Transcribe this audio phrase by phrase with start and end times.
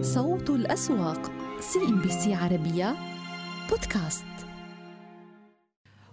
[0.00, 2.96] صوت الأسواق CNBC عربية
[3.70, 4.24] بودكاست.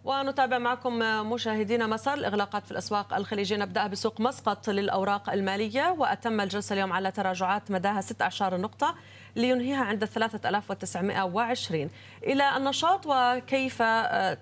[0.03, 0.99] ونتابع معكم
[1.31, 3.57] مشاهدينا مسار الإغلاقات في الأسواق الخليجية.
[3.57, 8.95] نبدأ بسوق مسقط للأوراق المالية وأتم الجلسة اليوم على تراجعات مداها 16 نقطة
[9.35, 11.89] لينهيها عند 3920
[12.23, 13.81] إلى النشاط وكيف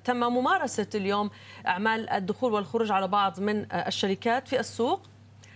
[0.04, 1.30] تم ممارسة اليوم
[1.68, 5.02] أعمال الدخول والخروج على بعض من الشركات في السوق؟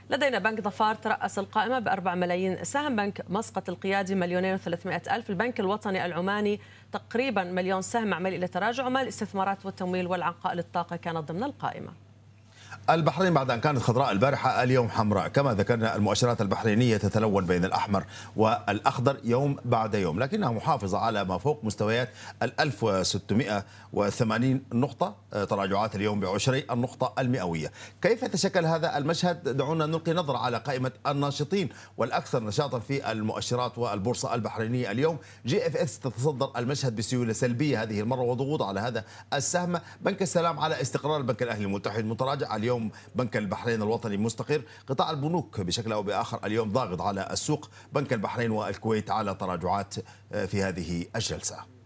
[0.09, 5.59] لدينا بنك ظفار ترأس القائمة بأربع ملايين سهم بنك مسقط القيادي مليونين وثلاثمائة ألف البنك
[5.59, 6.59] الوطني العماني
[6.91, 12.08] تقريبا مليون سهم معمل إلى تراجع ومال الاستثمارات والتمويل والعنقاء الطاقة كانت ضمن القائمة.
[12.89, 18.03] البحرين بعد أن كانت خضراء البارحة اليوم حمراء كما ذكرنا المؤشرات البحرينية تتلون بين الأحمر
[18.35, 22.09] والأخضر يوم بعد يوم لكنها محافظة على ما فوق مستويات
[22.43, 27.71] ال 1680 نقطة تراجعات اليوم بعشري النقطة المئوية.
[28.01, 34.35] كيف يتشكل هذا المشهد؟ دعونا نلقي نظرة على قائمة الناشطين والأكثر نشاطا في المؤشرات والبورصة
[34.35, 35.17] البحرينية اليوم.
[35.45, 39.79] GFH تتصدر المشهد بسيولة سلبية هذه المرة وضغوط على هذا السهم.
[40.01, 44.61] بنك السلام على استقرار البنك الأهلي المتحد متراجع اليوم اليوم بنك البحرين الوطني مستقر.
[44.87, 47.69] قطاع البنوك بشكل أو بآخر اليوم ضاغط على السوق.
[47.93, 49.93] بنك البحرين والكويت على تراجعات
[50.47, 51.78] في هذه الجلسة.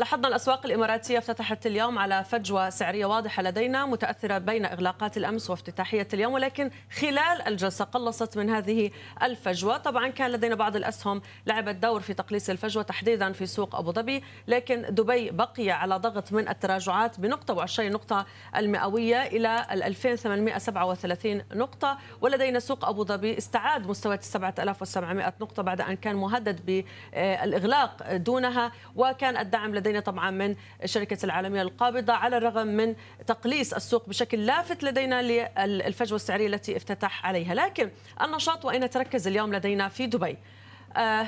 [0.00, 6.08] لاحظنا الأسواق الإماراتية افتتحت اليوم على فجوة سعرية واضحة لدينا متأثرة بين إغلاقات الأمس وافتتاحية
[6.14, 6.70] اليوم ولكن
[7.00, 8.90] خلال الجلسة قلصت من هذه
[9.22, 9.76] الفجوة.
[9.76, 14.22] طبعا كان لدينا بعض الأسهم لعبت دور في تقليص الفجوة تحديدا في سوق أبو ظبي
[14.48, 18.26] لكن دبي بقي على ضغط من التراجعات بنقطة وعشرين نقطة
[18.56, 26.16] المئوية إلى 2837 نقطة ولدينا سوق أبو ظبي استعاد مستويات 7700 نقطة بعد أن كان
[26.16, 32.94] مهدد بالإغلاق دونها وكان الدعم لدينا لدينا طبعا من الشركة العالمية القابضة على الرغم من
[33.26, 35.22] تقليص السوق بشكل لافت لدينا
[35.66, 37.54] للفجوة السعرية التي افتتح عليها.
[37.54, 37.90] لكن
[38.22, 40.36] النشاط وأين تركز اليوم لدينا في دبي؟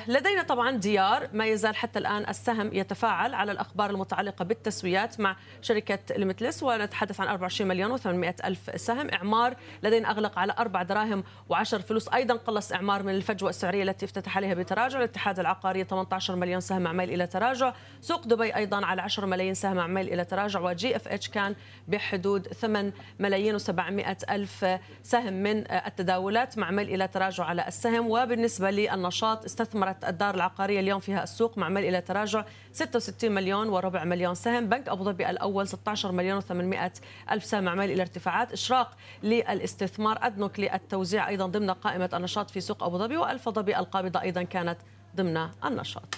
[0.09, 5.99] لدينا طبعا ديار ما يزال حتى الآن السهم يتفاعل على الأخبار المتعلقة بالتسويات مع شركة
[6.17, 9.09] ليمتلس ونتحدث عن 24 مليون و800 ألف سهم.
[9.11, 12.09] إعمار لدينا أغلق على 4 دراهم و10 فلوس.
[12.09, 14.98] أيضا قلص إعمار من الفجوة السعرية التي افتتح عليها بتراجع.
[14.98, 17.75] الاتحاد العقاري 18 مليون سهم معمل إلى تراجع.
[18.01, 20.61] سوق دبي أيضا على 10 ملايين سهم مع ميل إلى تراجع.
[20.61, 21.55] و GFH كان
[21.89, 24.67] بحدود 8 ملايين و700 ألف
[25.03, 28.11] سهم من التداولات مع ميل إلى تراجع على السهم.
[28.11, 34.05] وبالنسبة للنشاط استأثرت الدار العقارية اليوم فيها السوق مع ميل إلى تراجع 66 مليون وربع
[34.05, 34.68] مليون سهم.
[34.68, 36.90] بنك أبو ظبي الأول 16 مليون و800
[37.30, 42.61] ألف سهم مع ميل إلى ارتفاعات إشراق للاستثمار أدنوك للتوزيع أيضا ضمن قائمة النشاط في
[42.61, 44.79] سوق أبو ظبي وألفا ظبي القابضة أيضا كانت
[45.17, 46.14] ضمن النشاط.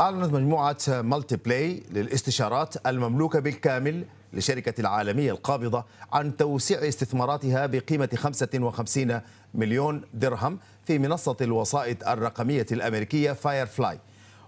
[0.00, 9.20] أعلنت مجموعة Multiply للاستشارات المملوكة بالكامل لشركة العالمية القابضة عن توسيع استثماراتها بقيمة 55
[9.54, 10.58] مليون درهم.
[10.84, 13.98] في منصة الوسائط الرقمية الأمريكية Firefly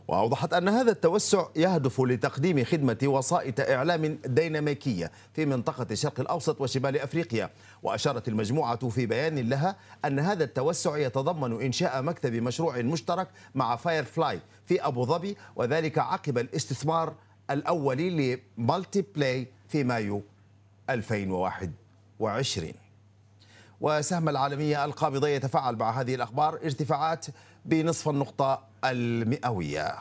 [0.09, 6.99] وأوضحت أن هذا التوسع يهدف لتقديم خدمة وسائط إعلام ديناميكية في منطقة الشرق الأوسط وشمال
[6.99, 7.51] أفريقيا.
[7.83, 14.41] وأشارت المجموعة في بيان لها أن هذا التوسع يتضمن إنشاء مكتب مشروع مشترك مع Firefly
[14.65, 17.15] في أبو ظبي وذلك عقب الاستثمار
[17.51, 20.23] الأولي ل Multiply في مايو
[20.91, 22.84] 2021
[23.85, 27.27] وسهم العالمية القابضة يتفاعل مع هذه الأخبار ارتفاعات
[27.65, 29.97] بنصف النقطة المئوية.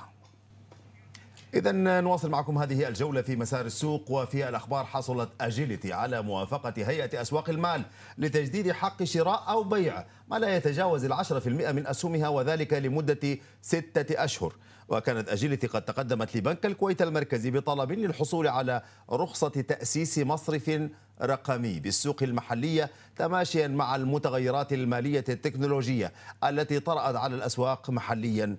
[1.54, 1.72] إذا
[2.02, 7.50] نواصل معكم هذه الجولة في مسار السوق وفي الأخبار حصلت Agility على موافقة هيئة أسواق
[7.50, 7.84] المال
[8.18, 13.38] لتجديد حق شراء أو بيع ما لا يتجاوز العشرة في المئة من أسهمها وذلك لمدة
[13.62, 14.54] ستة أشهر.
[14.94, 20.90] وكانت أجيلتي قد تقدمت لبنك الكويت المركزي بطلب للحصول على رخصة تأسيس مصرف
[21.22, 28.58] رقمي بالسوق المحلية تماشيا مع المتغيرات المالية التكنولوجية التي طرأت على الأسواق محليا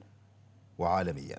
[0.79, 1.39] وعالميا.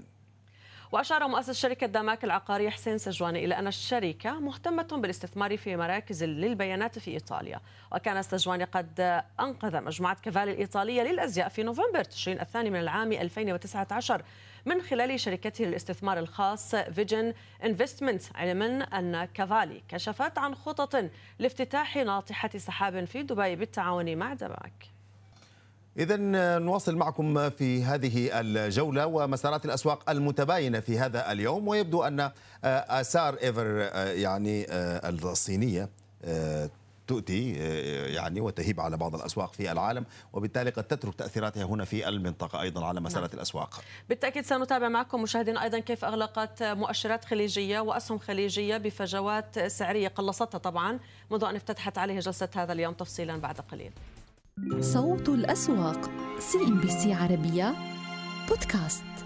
[0.91, 6.99] وأشار مؤسس شركة داماك العقارية حسين سجواني إلى أن الشركة مهتمة بالاستثمار في مراكز للبيانات
[6.99, 7.59] في إيطاليا.
[7.91, 14.23] وكان سجواني قد أنقذ مجموعة كافالي الإيطالية للأزياء في نوفمبر تشرين الثاني من العام 2019
[14.65, 17.33] من خلال شركته للاستثمار الخاص Vision
[17.65, 21.09] Investment علما أن كافالي كشفت عن خطط
[21.39, 24.95] لافتتاح ناطحة سحاب في دبي بالتعاون مع داماك
[25.97, 26.17] إذا
[26.59, 32.31] نواصل معكم في هذه الجولة ومسارات الأسواق المتباينة في هذا اليوم ويبدو أن
[32.63, 33.65] آثار Ever
[34.15, 34.65] يعني
[35.09, 35.89] الصينية
[37.07, 37.51] تؤتي
[38.13, 42.85] يعني وتهيب على بعض الأسواق في العالم وبالتالي قد تترك تأثيراتها هنا في المنطقة أيضا
[42.85, 43.37] على مسارات نعم.
[43.37, 43.83] الأسواق.
[44.09, 50.99] بالتأكيد سنتابع معكم مشاهدينا أيضا كيف أغلقت مؤشرات خليجية وأسهم خليجية بفجوات سعرية قلصتها طبعا
[51.31, 53.91] منذ أن افتتحت عليه جلسة هذا اليوم تفصيلا بعد قليل.
[54.79, 56.09] صوت الأسواق
[56.39, 57.75] CNBC عربية
[58.49, 59.24] بودكاست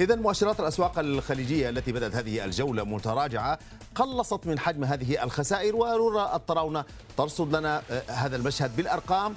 [0.00, 3.58] إذا مؤشرات الأسواق الخليجية التي بدأت هذه الجولة متراجعة
[3.94, 6.84] قلصت من حجم هذه الخسائر ورورا الطراونة
[7.16, 9.34] ترصد لنا آه، هذا المشهد بالأرقام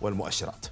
[0.00, 0.66] والمؤشرات.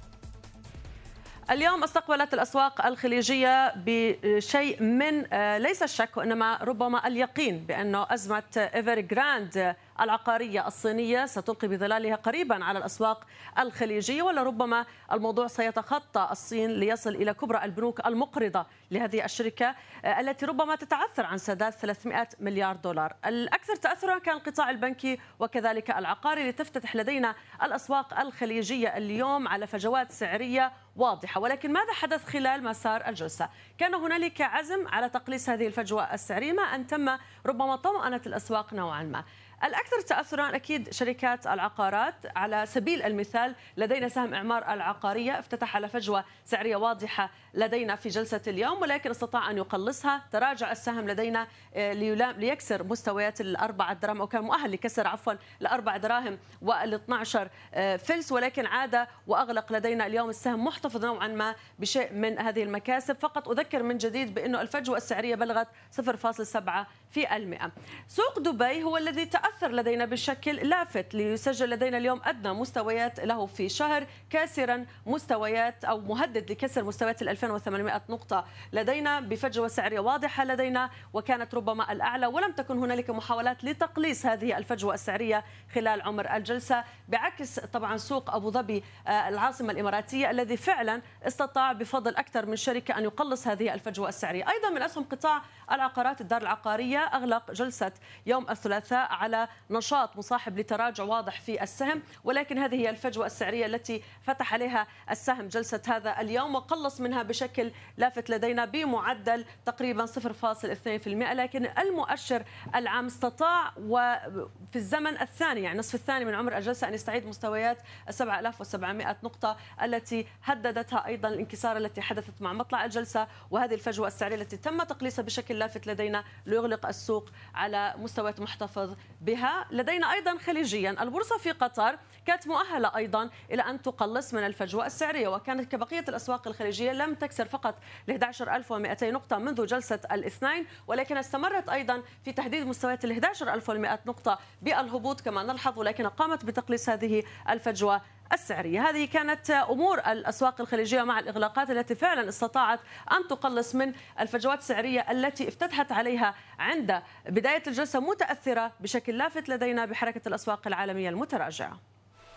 [1.51, 9.75] اليوم استقبلت الأسواق الخليجية بشيء من آه، ليس الشك وإنما ربما اليقين بأنه أزمة Evergrande
[10.01, 13.25] العقارية الصينية ستلقي بظلالها قريبا على الأسواق
[13.59, 19.75] الخليجية ولربما الموضوع سيتخطى الصين ليصل إلى كبرى البنوك المقرضة لهذه الشركة
[20.05, 23.15] آه، التي ربما تتعثر عن سداد 300 مليار دولار.
[23.25, 30.71] الأكثر تأثرا كان القطاع البنكي وكذلك العقاري لتفتتح لدينا الأسواق الخليجية اليوم على فجوات سعرية
[30.95, 31.41] واضحة.
[31.41, 36.63] ولكن ماذا حدث خلال مسار الجلسة؟ كان هنالك عزم على تقليص هذه الفجوة السعرية ما
[36.63, 39.23] أن تم ربما طمأنة الأسواق نوعا ما.
[39.63, 42.15] الأكثر تأثرا أكيد شركات العقارات.
[42.35, 48.41] على سبيل المثال لدينا سهم إعمار العقارية افتتح على فجوة سعرية واضحة لدينا في جلسة
[48.47, 50.23] اليوم ولكن استطاع أن يقلصها.
[50.31, 51.93] تراجع السهم لدينا آه،
[52.31, 58.31] ليكسر مستويات الأربعة دراهم أو كان مؤهل لكسر عفوا الأربع دراهم وال 12 آه، فلس.
[58.31, 63.15] ولكن عاد وأغلق لدينا اليوم السهم محتفظ نوعا ما بشيء من هذه المكاسب.
[63.15, 67.71] فقط أذكر من جديد بأنه الفجوة السعرية بلغت 0.7 في المئة.
[68.07, 73.69] سوق دبي هو الذي تأثر لدينا بشكل لافت ليسجل لدينا اليوم أدنى مستويات له في
[73.69, 80.89] شهر كاسرا مستويات أو مهدد لكسر مستويات ال 2800 نقطة لدينا بفجوة سعرية واضحة لدينا
[81.13, 85.43] وكانت ربما الأعلى ولم تكن هنالك محاولات لتقليص هذه الفجوة السعرية
[85.73, 92.15] خلال عمر الجلسة بعكس طبعا سوق أبو ظبي آه، العاصمة الإماراتية الذي فعلا استطاع بفضل
[92.15, 94.49] أكثر من شركة أن يقلص هذه الفجوة السعرية.
[94.49, 97.91] أيضا من أسهم قطاع العقارات الدار العقارية أغلق جلسة
[98.25, 104.03] يوم الثلاثاء على نشاط مصاحب لتراجع واضح في السهم ولكن هذه هي الفجوة السعرية التي
[104.21, 111.65] فتح عليها السهم جلسة هذا اليوم وقلص منها بشكل لافت لدينا بمعدل تقريبا 0.2% لكن
[111.77, 112.43] المؤشر
[112.75, 117.77] العام استطاع وفي الزمن الثاني يعني نصف الثاني من عمر الجلسة أن يستعيد مستويات
[118.09, 124.57] 7700 نقطة التي هددتها أيضا الانكسار التي حدثت مع مطلع الجلسة وهذه الفجوة السعرية التي
[124.57, 129.65] تم تقليصها بشكل لافت لدينا ليغلق السوق على مستويات محتفظ بها.
[129.71, 135.27] لدينا أيضا خليجيا البورصة في قطر كانت مؤهلة أيضا إلى أن تقلص من الفجوة السعرية
[135.27, 137.75] وكانت كبقية الأسواق الخليجية لم تكسر فقط
[138.07, 144.39] ل 11200 نقطة منذ جلسة الاثنين ولكن استمرت أيضا في تحديد مستويات ال 11100 نقطة
[144.61, 148.01] بالهبوط كما نلحظ ولكن قامت بتقليص هذه الفجوة
[148.33, 148.89] السعرية.
[148.89, 152.79] هذه كانت أمور الأسواق الخليجية مع الإغلاقات التي فعلا استطاعت
[153.11, 159.85] أن تقلص من الفجوات السعرية التي افتتحت عليها عند بداية الجلسة متأثرة بشكل لافت لدينا
[159.85, 161.94] بحركة الأسواق العالمية المتراجعة.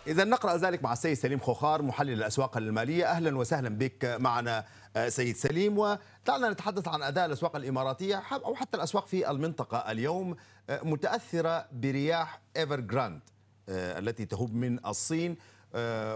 [0.08, 3.04] إذا نقرأ ذلك مع السيد سليم خوخار محلل الأسواق المالية.
[3.10, 4.64] أهلا وسهلا بك معنا
[4.96, 5.78] آه، سيد سليم.
[5.78, 10.36] ودعنا نتحدث عن أداء الأسواق الإماراتية أو حتى الأسواق في المنطقة اليوم
[10.70, 13.20] آه، متأثرة برياح Evergrande
[13.68, 15.36] آه، التي تهب من الصين.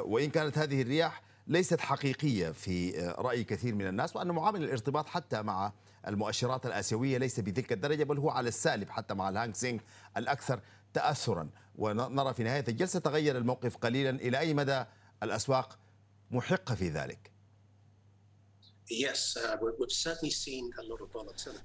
[0.05, 5.43] وإن كانت هذه الرياح ليست حقيقية في رأي كثير من الناس وأن معامل الارتباط حتى
[5.43, 5.73] مع
[6.09, 9.81] المؤشرات الآسيوية ليس بتلك الدرجة بل هو على السالب حتى مع الهانغ سينغ
[10.17, 10.61] الأكثر
[10.95, 11.49] تأثرا.
[11.75, 14.85] ونرى في نهاية الجلسة تغير الموقف قليلا إلى أي مدى
[15.23, 15.79] الأسواق
[16.31, 17.32] محقة في ذلك.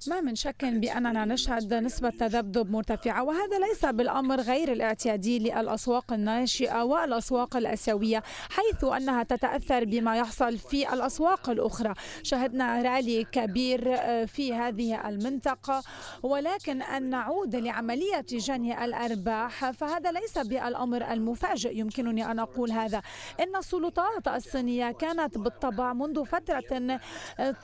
[0.08, 6.82] ما من شك بأننا نشهد نسبة تذبذب مرتفعة وهذا ليس بالأمر غير الاعتيادي للأسواق الناشئة
[6.84, 11.94] والأسواق الأسيوية حيث أنها تتأثر بما يحصل في الأسواق الأخرى.
[12.22, 15.82] شهدنا رالي كبير آه، في هذه المنطقة
[16.22, 23.02] ولكن أن نعود لعملية جني الأرباح فهذا ليس بالأمر المفاجئ يمكنني أن أقول هذا.
[23.40, 26.98] إن السلطات الصينية كانت بالطبع منذ فترة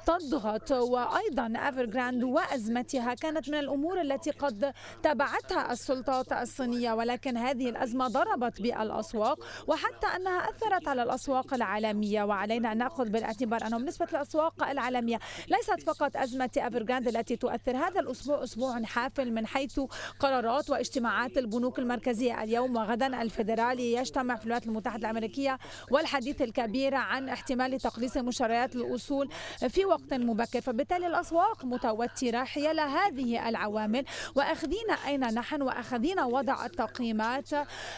[0.07, 4.73] تضغط وأيضا Evergrande وأزمتها كانت من الأمور التي قد
[5.03, 12.73] تبعتها السلطات الصينية ولكن هذه الأزمة ضربت بالأسواق وحتى أنها أثرت على الأسواق العالمية وعلينا
[12.73, 18.45] أن نأخذ بالاعتبار أنه بالنسبة للأسواق العالمية ليست فقط أزمة Evergrande التي تؤثر هذا الأسبوع
[18.45, 19.81] أسبوع حافل من حيث
[20.21, 25.59] قرارات واجتماعات البنوك المركزية اليوم وغدا الفيدرالي يجتمع في الولايات المتحدة الأمريكية
[25.91, 29.29] والحديث الكبير عن احتمال تقليص مشتريات الأصول
[29.69, 34.05] في وقت مبكر فبالتالي الأسواق متوترة حيال هذه العوامل.
[34.35, 37.55] وأخذين أين نحن؟ وأخذين وضع التقييمات.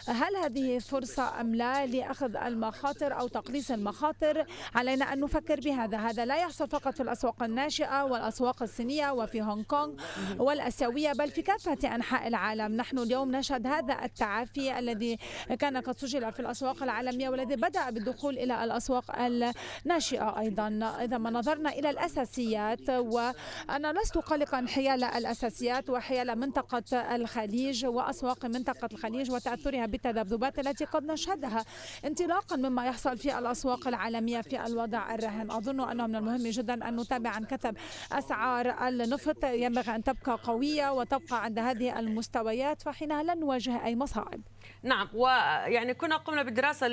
[0.09, 5.99] هل هذه فرصة أم لا لأخذ المخاطر أو تقليص المخاطر؟ علينا أن نفكر بهذا.
[5.99, 9.93] هذا لا يحصل فقط في الأسواق الناشئة والأسواق الصينية وفي هونغ كونغ
[10.39, 12.77] والأسيوية بل في كافة أنحاء العالم.
[12.77, 15.19] نحن اليوم نشهد هذا التعافي الذي
[15.59, 20.97] كان قد سجل في الأسواق العالمية والذي بدأ بالدخول إلى الأسواق الناشئة أيضا.
[21.01, 29.31] إذا نظرنا إلى الأساسيات وأنا لست قلقا حيال الأساسيات وحيال منطقة الخليج وأسواق منطقة الخليج
[29.31, 31.65] وتأثرها بالتذبذبات التي قد نشهدها
[32.05, 36.97] انطلاقا مما يحصل في الأسواق العالمية في الوضع الراهن أظن أنه من المهم جدا أن
[36.97, 37.77] نتابع عن كثب
[38.13, 39.45] أسعار النفط.
[39.45, 44.41] ينبغي أن تبقى قوية وتبقى عند هذه المستويات فحينها لن نواجه أي مصاعب.
[44.83, 46.89] نعم ويعني كنا قمنا بدراسة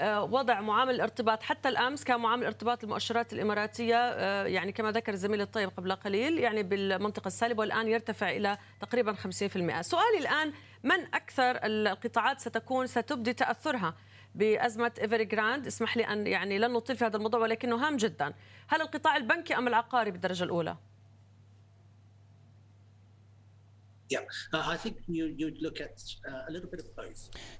[0.00, 1.42] لوضع معامل الارتباط.
[1.42, 6.38] حتى الأمس كان معامل ارتباط المؤشرات الإماراتية آه، يعني كما ذكر زميل الطيب قبل قليل
[6.38, 10.52] يعني بالمنطقة السالبة والآن يرتفع إلى تقريبا 50% سؤالي الآن
[10.82, 13.94] من أكثر القطاعات ستكون ستبدي تأثرها
[14.34, 18.34] بأزمة Evergrande؟ اسمح لي أن يعني لن نطيل في هذا الموضوع ولكنه هام جدا.
[18.68, 20.76] هل القطاع البنكي أم العقاري بالدرجة الأولى؟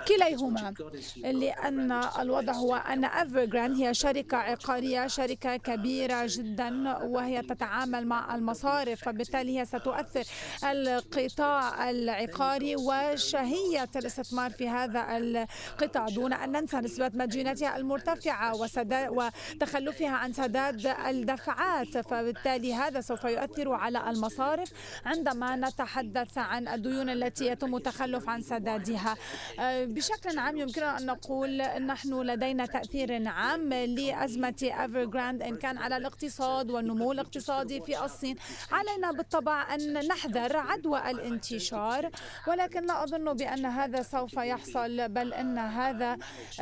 [0.08, 0.74] كليهما
[1.16, 9.04] لأن الوضع هو أن Evergrande هي شركة عقارية شركة كبيرة جدا وهي تتعامل مع المصارف.
[9.04, 10.24] فبالتالي هي ستؤثر
[10.64, 16.06] القطاع العقاري وشهية الاستثمار في هذا القطاع.
[16.08, 18.54] دون أن ننسى نسبة مديونتها المرتفعة
[19.10, 21.98] وتخلفها عن سداد الدفعات.
[21.98, 24.72] فبالتالي هذا سوف يؤثر على المصارف.
[25.04, 29.16] عندما نتحدث عن الديون التي يتم التخلف عن سدادها.
[29.60, 35.96] آه، بشكل عام يمكننا أن نقول نحن لدينا تأثير عام لأزمة أفرجراند إن كان على
[35.96, 38.36] الاقتصاد والنمو الاقتصادي في الصين.
[38.72, 42.10] علينا بالطبع أن نحذر عدوى الانتشار
[42.48, 46.16] ولكن لا أظن بأن هذا سوف يحصل بل أن هذا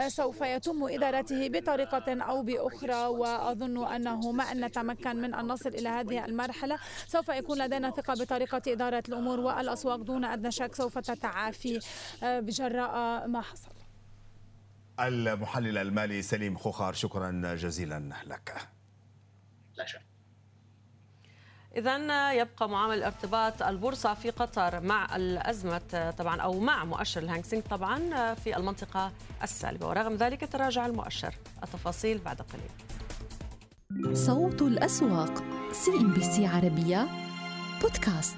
[0.08, 3.06] سوف يتم إدارته بطريقة أو بأخرى.
[3.06, 8.14] وأظن أنه ما أن نتمكن من أن نصل إلى هذه المرحلة سوف يكون لدينا ثقة
[8.14, 9.40] بطريقة إدارة الأمور.
[9.62, 11.80] والأسواق دون أدنى شك سوف تتعافي
[12.22, 13.70] آه، بجراء ما حصل.
[15.00, 18.68] المحلل المالي سليم خوخار شكرا جزيلا لك.
[19.76, 20.02] لا شك.
[21.76, 27.62] إذا يبقى معامل ارتباط البورصة في قطر مع الأزمة طبعا أو مع مؤشر الهانغ سينغ
[27.62, 29.88] طبعا في المنطقة السالبة.
[29.88, 31.34] ورغم ذلك تراجع المؤشر.
[31.62, 34.16] التفاصيل بعد قليل.
[34.16, 37.08] صوت الأسواق CNBC عربية
[37.80, 38.36] بودكاست.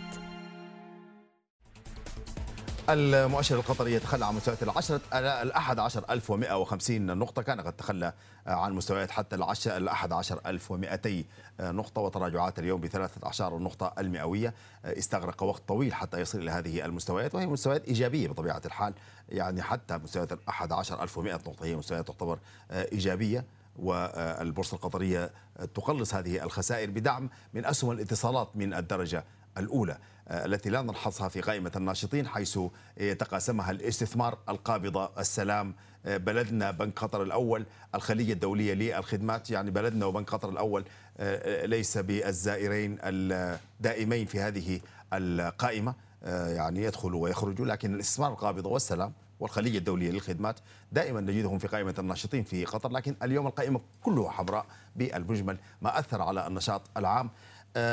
[2.90, 7.42] المؤشر القطري يتخلى عن مستويات العشرة الأحد عشر ألف ومئة وخمسين نقطة.
[7.42, 8.12] كان قد تخلى
[8.46, 11.24] عن مستويات حتى العشر الأحد عشر ألف ومئتي
[11.60, 12.00] نقطة.
[12.00, 14.54] وتراجعات اليوم بثلاثة عشر النقطة المئوية.
[14.84, 18.94] استغرق وقت طويل حتى يصل إلى هذه المستويات وهي مستويات إيجابية بطبيعة الحال.
[19.28, 22.38] يعني حتى مستويات الأحد عشر ألف ومئة نقطة هي مستويات تعتبر
[22.70, 23.44] إيجابية.
[23.76, 25.30] والبورصة القطرية
[25.74, 29.24] تقلص هذه الخسائر بدعم من أسهم الإتصالات من الدرجة
[29.58, 29.92] الأولى.
[29.92, 32.58] آه، التي لا نلحظها في قائمة الناشطين حيث
[32.96, 35.74] يتقاسمها الاستثمار القابضة السلام
[36.06, 39.50] آه، بلدنا بنك قطر الأول الخلية الدولية للخدمات.
[39.50, 40.84] يعني بلدنا وبنك قطر الأول
[41.18, 44.80] آه، ليس بالزائرين الدائمين في هذه
[45.12, 45.94] القائمة.
[46.26, 50.60] يعني يدخلوا ويخرجوا لكن الاستثمار القابضة والسلام والخلية الدولية للخدمات
[50.92, 52.90] دائما نجدهم في قائمة الناشطين في قطر.
[52.90, 54.66] لكن اليوم القائمة كلها حمراء
[54.96, 57.30] بالمجمل ما أثر على النشاط العام.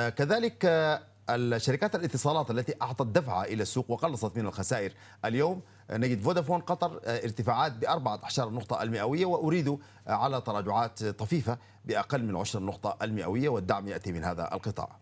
[0.09, 0.65] كذلك
[1.29, 4.93] الشركات الاتصالات التي أعطت دفعة إلى السوق وقلصت من الخسائر.
[5.25, 5.61] اليوم
[5.91, 12.59] نجد فودافون قطر ارتفاعات بأربعة عشر نقطة المئوية وأريد على تراجعات طفيفة بأقل من عشر
[12.59, 14.97] نقطة المئوية والدعم يأتي من هذا القطاع.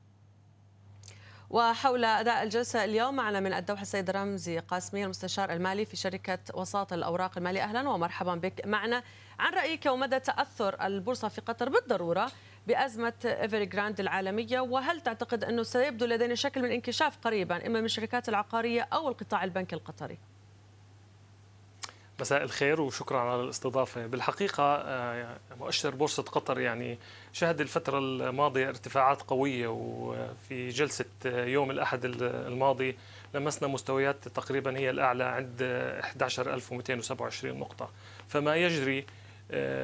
[1.49, 6.93] وحول أداء الجلسة اليوم معنا من الدوحة السيد رمزي قاسمي المستشار المالي في شركة وساط
[6.93, 7.63] الأوراق المالية.
[7.63, 9.03] أهلا ومرحبا بك معنا.
[9.39, 12.31] عن رأيك ومدى تأثر البورصة في قطر بالضرورة
[12.67, 18.29] بأزمة Evergrande العالمية وهل تعتقد أنه سيبدو لدينا شكل من انكشاف قريبا إما من الشركات
[18.29, 20.17] العقارية أو القطاع البنكي القطري؟
[22.19, 24.05] مساء الخير وشكرا على الاستضافة.
[24.05, 26.97] بالحقيقة آه، مؤشر بورصة قطر يعني
[27.33, 32.97] شهد الفترة الماضية ارتفاعات قوية وفي جلسة يوم الأحد الماضي
[33.33, 37.89] لمسنا مستويات تقريبا هي الأعلى عند 11227 نقطة.
[38.27, 39.05] فما يجري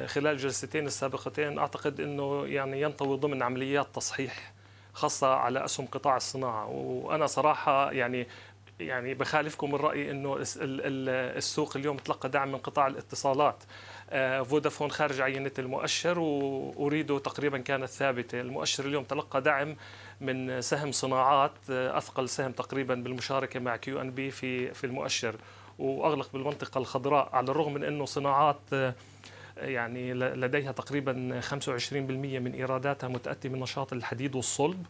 [0.06, 4.52] خلال الجلستين السابقتين أعتقد إنه يعني ينطوي ضمن عمليات تصحيح
[4.92, 6.68] خاصة على أسهم قطاع الصناعة.
[6.68, 8.26] وأنا صراحة يعني
[8.80, 10.36] يعني بخالفكم الرأي إنه
[11.36, 13.62] السوق اليوم تلقى دعم من قطاع الاتصالات.
[14.44, 18.40] فودافون خارج عينة المؤشر و Ooredoo تقريبا كانت ثابتة.
[18.40, 19.76] المؤشر اليوم تلقى دعم
[20.20, 25.36] من سهم صناعات أثقل سهم تقريبا بالمشاركة مع QNB في في المؤشر.
[25.78, 28.60] وأغلق بالمنطقة الخضراء على الرغم من أنه صناعات
[29.56, 34.86] يعني لديها تقريبا 25% من إيراداتها متأتي من نشاط الحديد والصلب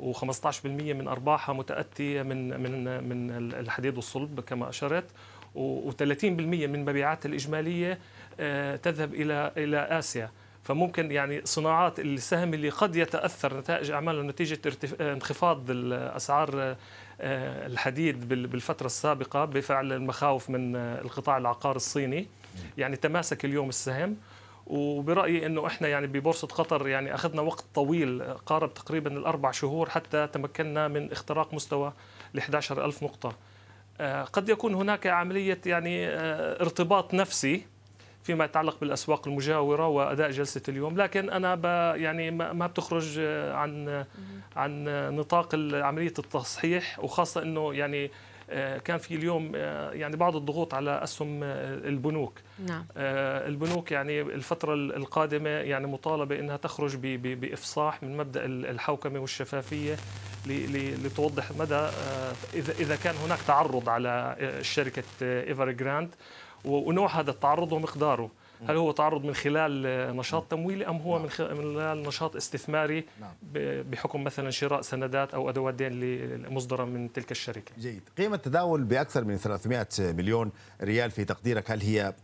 [0.00, 5.04] و15% من أرباحها متاتيه من من من الحديد والصلب كما أشرت
[5.54, 7.98] و30% من مبيعاتها الإجمالية
[8.40, 10.30] آه، تذهب إلى إلى آسيا.
[10.64, 14.58] فممكن يعني صناعات السهم اللي قد يتأثر نتائج أعماله نتيجة
[15.00, 16.76] انخفاض الأسعار
[17.20, 22.26] آه، الحديد بالفترة السابقة بفعل المخاوف من القطاع العقار الصيني.
[22.78, 24.16] يعني تماسك اليوم السهم.
[24.66, 30.26] وبرأيي إنه إحنا يعني ببورصة قطر يعني أخذنا وقت طويل قارب تقريبا الأربع شهور حتى
[30.26, 31.92] تمكنا من اختراق مستوى
[32.34, 33.36] ل 11000 نقطة.
[34.00, 37.66] آه، قد يكون هناك عملية يعني آه، ارتباط نفسي
[38.22, 40.96] فيما يتعلق بالأسواق المجاورة وأداء جلسة اليوم.
[40.96, 41.64] لكن أنا ب
[42.00, 43.18] يعني ما بتخرج
[43.52, 44.04] عن
[44.56, 44.84] عن
[45.16, 48.10] نطاق عملية التصحيح وخاصة إنه يعني آه،
[48.78, 52.38] كان في اليوم آه، يعني بعض الضغوط على أسهم آه، البنوك.
[52.66, 52.84] نعم.
[52.96, 59.96] البنوك يعني الفترة القادمة يعني مطالبة إنها تخرج بإفصاح من مبدأ الحوكمة والشفافية
[60.46, 61.88] لتوضح مدى
[62.54, 66.14] اذا إذا كان هناك تعرض على شركة Evergrande
[66.64, 68.30] ونوع هذا التعرض ومقداره.
[68.68, 69.82] هل هو تعرض من خلال
[70.16, 73.34] نشاط تمويلي أم هو من خلال نشاط استثماري نعم.
[73.82, 75.92] بحكم مثلا شراء سندات أو أدوات دين
[76.48, 78.02] مصدره من تلك الشركة؟ جيد.
[78.18, 80.52] قيمة التداول بأكثر من 300 مليون
[80.82, 82.14] ريال في تقديرك هل هي آه،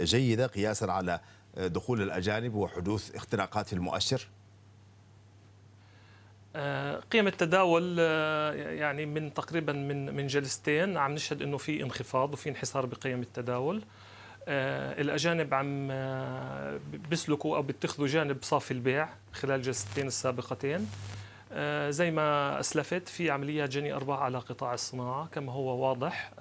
[0.00, 1.20] آه، جيدة قياسا على
[1.56, 4.28] آه، دخول الأجانب وحدوث اختراقات في المؤشر؟
[7.12, 7.98] قيمة التداول
[8.78, 13.76] يعني من تقريبا من من جلستين عم نشهد إنه في انخفاض وفي انحسار بقيم التداول.
[13.76, 14.01] آه،
[14.48, 16.80] الأجانب عم آه،
[17.10, 20.88] بيسلكوا أو بيتخذوا جانب صافي البيع خلال الجلستين السابقتين.
[21.52, 26.32] آه، زي ما أسلفت في عمليات جني أرباح على قطاع الصناعة كما هو واضح.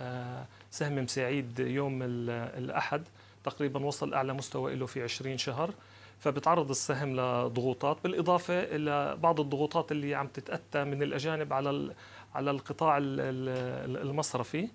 [0.72, 3.04] سهم مساعيد يوم الأحد
[3.44, 5.74] تقريبا وصل أعلى مستوى له في 20 شهر
[6.20, 11.94] فبتعرض السهم لضغوطات بالإضافة إلى بعض الضغوطات اللي عم تتأتى من الأجانب على
[12.36, 14.68] على القطاع المصرفي.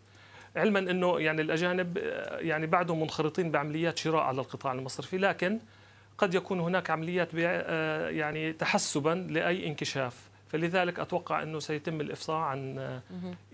[0.57, 1.99] علما إنه يعني الأجانب
[2.39, 5.59] يعني بعدهم منخرطين بعمليات شراء على القطاع المصرفي لكن
[6.19, 7.35] قد يكون هناك عمليات
[8.15, 10.29] يعني تحسبا لأي انكشاف.
[10.49, 12.79] فلذلك أتوقع إنه سيتم الإفصاح عن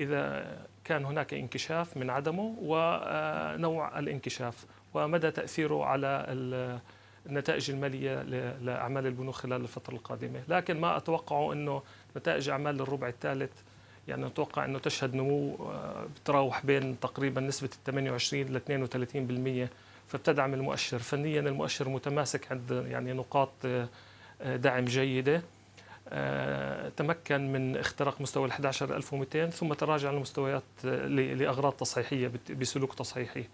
[0.01, 0.47] إذا
[0.85, 6.27] كان هناك انكشاف من عدمه ونوع الانكشاف ومدى تأثيره على
[7.27, 8.23] النتائج المالية
[8.63, 11.83] لأعمال البنوك خلال الفترة القادمة، لكن ما اتوقعه إنه
[12.17, 13.53] نتائج أعمال الربع الثالث
[14.09, 19.69] يعني نتوقع إنه تشهد نمو آه، بتراوح بين تقريبا نسبة 28 ل 32%
[20.09, 20.99] فبتدعم المؤشر.
[20.99, 23.89] فنيا المؤشر متماسك عند يعني نقاط آه،
[24.43, 25.43] آه، دعم جيدة.
[26.97, 33.45] تمكن من اختراق مستوى ال 11200 ثم تراجع لمستويات لأغراض تصحيحية بسلوك تصحيحي.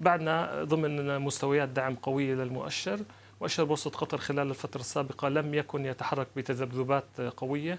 [0.00, 3.00] بعدنا ضمن مستويات دعم قوية للمؤشر
[3.40, 7.78] مؤشر بورصه قطر خلال الفترة السابقة لم يكن يتحرك بتذبذبات قوية.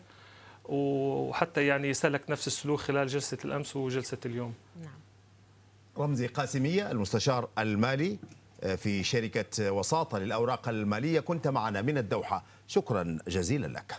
[0.70, 4.54] وحتى يعني سلك نفس السلوك خلال جلسة الأمس وجلسة اليوم.
[4.82, 5.00] نعم.
[5.98, 8.18] رمزي قاسمية المستشار المالي
[8.64, 11.20] آه، في شركة وساطة للأوراق المالية.
[11.20, 12.44] كنت معنا من الدوحة.
[12.68, 13.96] شكرا جزيلا لك.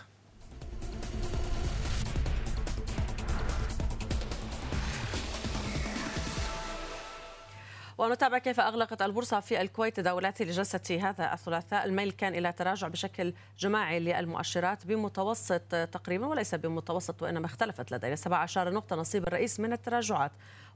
[7.99, 11.85] ونتابع كيف أغلقت البورصة في الكويت تداولات لجلسة هذا الثلاثاء.
[11.85, 18.15] الميل كان إلى تراجع بشكل جماعي للمؤشرات بمتوسط تقريبا وليس بمتوسط وإنما اختلفت لدينا.
[18.15, 20.31] 17 نقطة نصيب الرئيس من التراجعات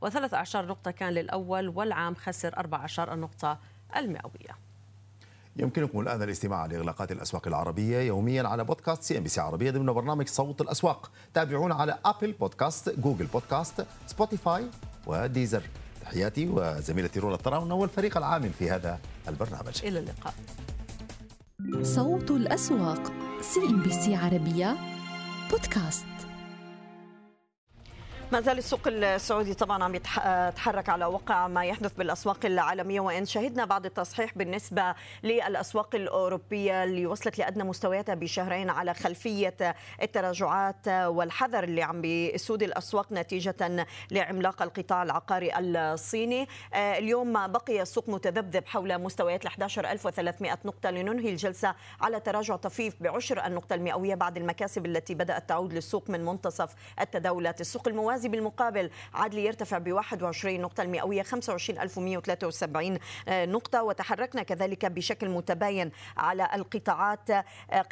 [0.06, 3.60] و13 نقطة كان للأول والعام خسر 14 النقطة
[3.96, 4.58] المئوية.
[5.56, 11.12] يمكنكم الآن الاستماع لإغلاقات الأسواق العربية يوميا على بودكاست CNBC عربية ضمن برنامج صوت الأسواق.
[11.34, 14.68] تابعونا على Apple Podcast Google Podcast Spotify
[15.08, 15.64] و Deezer
[16.04, 19.82] تحياتي وزميلتي رولا الطراونة والفريق العامل في هذا البرنامج.
[19.84, 20.34] إلى اللقاء.
[21.82, 24.78] صوت الأسواق CNBC عربية
[25.52, 26.06] بودكاست.
[28.32, 33.66] ما زال السوق السعودي طبعا عم يتحرك على وقع ما يحدث بالأسواق العالمية وإن شهدنا
[33.66, 41.84] بعض التصحيح بالنسبة للأسواق الأوروبية اللي وصلت لأدنى مستوياتها بشهرين على خلفية التراجعات والحذر اللي
[41.84, 46.48] عم بيسود الأسواق نتيجة لعملاق القطاع العقاري الصيني.
[46.76, 53.46] اليوم بقي السوق متذبذب حول مستويات ال 11300 نقطة لننهي الجلسة على تراجع طفيف بعشر
[53.46, 57.62] النقطة المئوية بعد المكاسب التي بدأت تعود للسوق من منتصف التداولات.
[57.62, 62.98] السوق الموازي الغازي بالمقابل عاد ليرتفع ب 21 نقطة المئوية 25173
[63.30, 63.84] نقطة.
[63.84, 67.32] وتحركنا كذلك بشكل متباين على القطاعات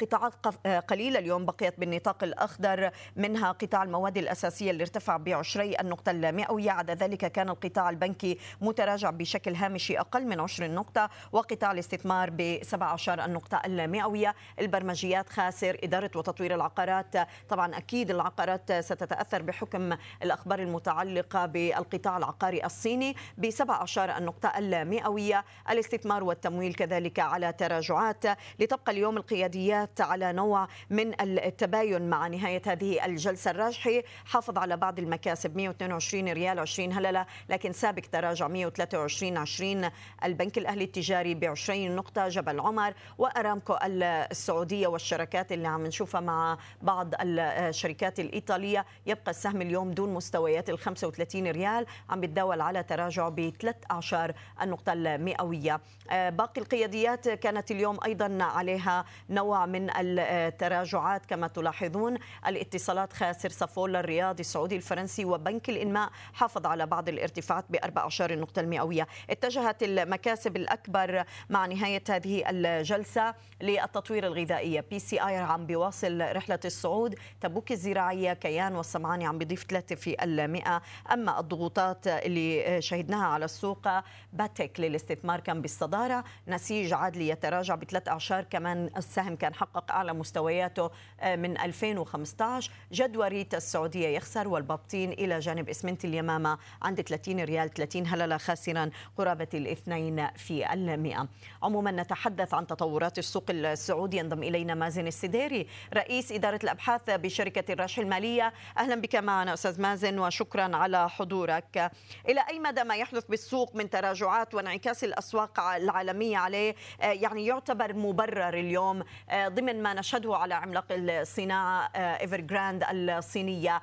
[0.00, 0.46] قطاعات
[0.88, 1.18] قليلة.
[1.18, 6.70] اليوم بقيت بالنطاق الأخضر منها قطاع المواد الأساسية اللي ارتفع ب 20 النقطة المئوية.
[6.70, 12.58] عدا ذلك كان القطاع البنكي متراجع بشكل هامشي أقل من 20 نقطة وقطاع الاستثمار ب
[12.62, 14.34] 17 النقطة المئوية.
[14.60, 17.14] البرمجيات خاسر إدارة وتطوير العقارات
[17.48, 25.44] طبعا أكيد العقارات ستتأثر بحكم الأخبار المتعلقة بالقطاع العقاري الصيني ب 17 النقطة المئوية.
[25.70, 28.24] الاستثمار والتمويل كذلك على تراجعات.
[28.58, 34.98] لتبقى اليوم القياديات على نوع من التباين مع نهاية هذه الجلسة الراجحي حافظ على بعض
[34.98, 39.90] المكاسب 122 ريال 20 هللة لكن سابق تراجع 123 20
[40.24, 46.58] البنك الأهلي التجاري ب 20 نقطة جبل عمر وأرامكو السعودية والشركات اللي عم نشوفها مع
[46.82, 48.86] بعض الشركات الإيطالية.
[49.06, 54.92] يبقى السهم اليوم دون مستويات ال 35 ريال عم بتداول على تراجع ب 13 النقطة
[54.92, 55.80] المئوية.
[56.10, 61.26] باقي القياديات كانت اليوم أيضا عليها نوع من التراجعات.
[61.26, 67.76] كما تلاحظون الاتصالات خاسر صفول الرياضي السعودي الفرنسي وبنك الإنماء حافظ على بعض الارتفاعات ب
[67.76, 69.06] 14 النقطة المئوية.
[69.30, 74.84] اتجهت المكاسب الأكبر مع نهاية هذه الجلسة للتطوير الغذائية.
[74.90, 77.18] بي سي آي عم بيواصل رحلة الصعود.
[77.40, 80.82] تبوك الزراعية كيان والصمعاني عم بيضيف 3 في المئة.
[81.12, 83.88] أما الضغوطات اللي شهدناها على السوق
[84.32, 86.24] باتك للاستثمار كان بالصدارة.
[86.48, 88.44] نسيج عاد ليتراجع بثلاث أعشار.
[88.44, 90.90] كمان السهم كان حقق أعلى مستوياته
[91.24, 98.36] من 2015 جدوريت السعودية يخسر والبابتين إلى جانب إسمنت اليمامة عند 30 ريال 30 هللة
[98.36, 101.28] خاسرا قرابة الاثنين في المئة.
[101.62, 104.16] عموما نتحدث عن تطورات السوق السعودي.
[104.16, 108.52] ينضم إلينا مازن السديري رئيس إدارة الأبحاث بشركة الرشح المالية.
[108.78, 111.90] أهلا بك معنا أستاذ مازن وشكرا على حضورك.
[112.28, 118.58] إلى أي مدى ما يحدث بالسوق من تراجعات وانعكاس الأسواق العالمية عليه؟ يعني يعتبر مبرر
[118.58, 119.04] اليوم
[119.46, 123.82] ضمن ما نشهده على عملاق الصناعة Evergrande الصينية.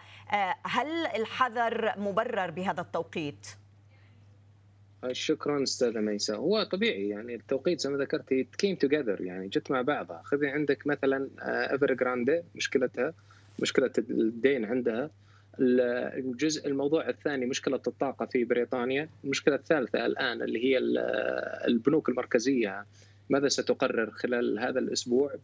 [0.63, 3.47] هل الحذر مبرر بهذا التوقيت؟
[5.11, 6.37] شكرا أستاذة ميساء.
[6.37, 10.21] هو طبيعي يعني التوقيت زي ما ذكرتي came together يعني جت مع بعضها.
[10.23, 11.29] خذي عندك مثلا
[11.71, 13.13] Evergrande مشكلتها
[13.59, 15.09] مشكلة الدين عندها.
[15.59, 20.77] الجزء الموضوع الثاني مشكلة الطاقة في بريطانيا المشكلة الثالثة الآن اللي هي
[21.67, 22.85] البنوك المركزية
[23.29, 25.35] ماذا ستقرر خلال هذا الأسبوع؟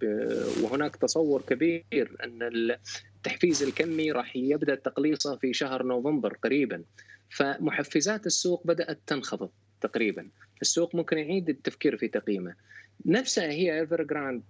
[0.61, 6.83] وهناك تصور كبير أن التحفيز الكمي راح يبدأ تقليصه في شهر نوفمبر قريبا
[7.29, 9.49] فمحفزات السوق بدأت تنخفض
[9.81, 10.29] تقريبا.
[10.61, 12.55] السوق ممكن يعيد التفكير في تقييمه.
[13.05, 14.43] نفسها هي ايفر جراند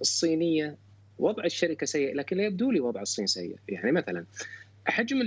[0.00, 0.76] الصينية
[1.18, 3.56] وضع الشركة سيء لكن لا يبدو لي وضع الصين سيء.
[3.68, 4.24] يعني مثلا
[4.86, 5.20] حجم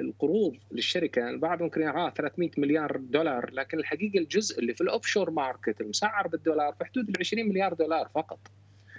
[0.00, 3.50] القروض للشركة البعض ممكن يراه 300 مليار دولار.
[3.52, 7.74] لكن الحقيقة الجزء اللي في ال offshore market المسعر بالدولار في حدود ال 20 مليار
[7.74, 8.38] دولار فقط.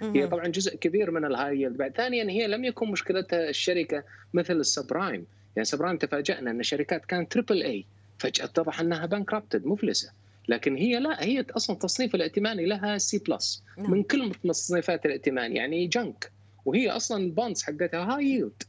[0.02, 4.56] هي طبعا جزء كبير من ال high yield ثانيا هي لم يكن مشكلتها الشركة مثل
[4.56, 5.26] ال subprime.
[5.56, 7.84] يعني subprime تفاجئنا إن شركات كانت triple A
[8.18, 10.12] فجأة اتضح إنها bankrupted مفلسة.
[10.48, 15.86] لكن هي لا هي أصلا تصنيف الائتماني لها C plus من كل تصنيفات الائتمان يعني
[15.86, 16.32] junk
[16.64, 18.62] وهي أصلا ال bonds حقتها high yield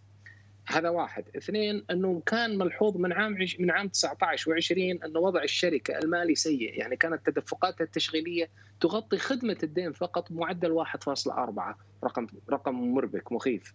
[0.72, 1.24] هذا واحد.
[1.38, 3.60] اثنين إنه كان ملحوظ من عام عش...
[3.60, 6.80] من عام 19 و20 إنه وضع الشركة المالي سيء.
[6.80, 8.50] يعني كانت تدفقاتها التشغيلية
[8.82, 13.74] تغطي خدمة الدين فقط بمعدل 1.4 رقم رقم مربك مخيف.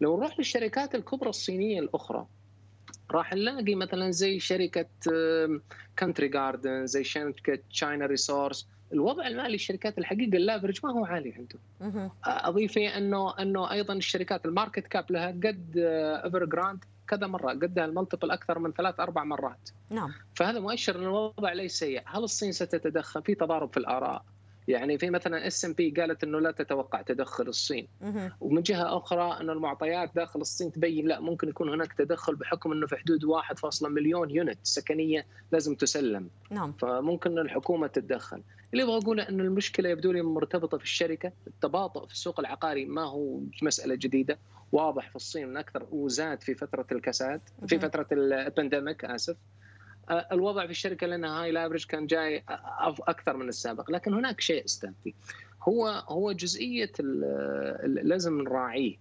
[0.00, 2.26] لو نروح للشركات الكبرى الصينية الأخرى
[3.10, 4.86] راح نلاقي مثلا زي شركة
[5.96, 11.32] كانتري جاردن زي شركة تشاينا ريسورس الوضع المالي الشركات الحقيقة ال leverage ما هو عالي
[11.32, 15.72] عندهم أضيف أنه أنه أيضا الشركات ال market cap لها قد
[16.24, 19.70] ايفر جراند كذا مره قدها ال multiple أكثر من ثلاث أربع مرات.
[19.90, 20.12] نعم.
[20.34, 22.02] فهذا مؤشر إن الوضع ليس سيء.
[22.06, 24.24] هل الصين ستتدخل؟ في تضارب في الآراء.
[24.68, 27.88] يعني في مثلا S&P قالت إنه لا تتوقع تدخل الصين.
[28.40, 32.86] ومن جهة أخرى ان المعطيات داخل الصين تبين لا ممكن يكون هناك تدخل بحكم إنه
[32.86, 36.30] في حدود 1.1 مليون unit سكنية لازم تسلم.
[36.50, 36.72] نعم.
[36.72, 38.42] فممكن الحكومة تتدخل.
[38.72, 41.32] اللي أبغى أقوله ان المشكلة يبدو لي مرتبطة في الشركة.
[41.46, 44.38] التباطؤ في السوق العقاري ما هو مسألة جديدة.
[44.72, 49.36] واضح في الصين من أكثر وزاد في فترة الكساد في فترة ال pandemic آسف.
[50.10, 52.42] الوضع في الشركة لانها high leverage كان جاي
[53.08, 55.14] أكثر من السابق لكن هناك شيء استاذي
[55.62, 56.92] هو هو جزئية
[57.84, 58.96] لازم نراعيه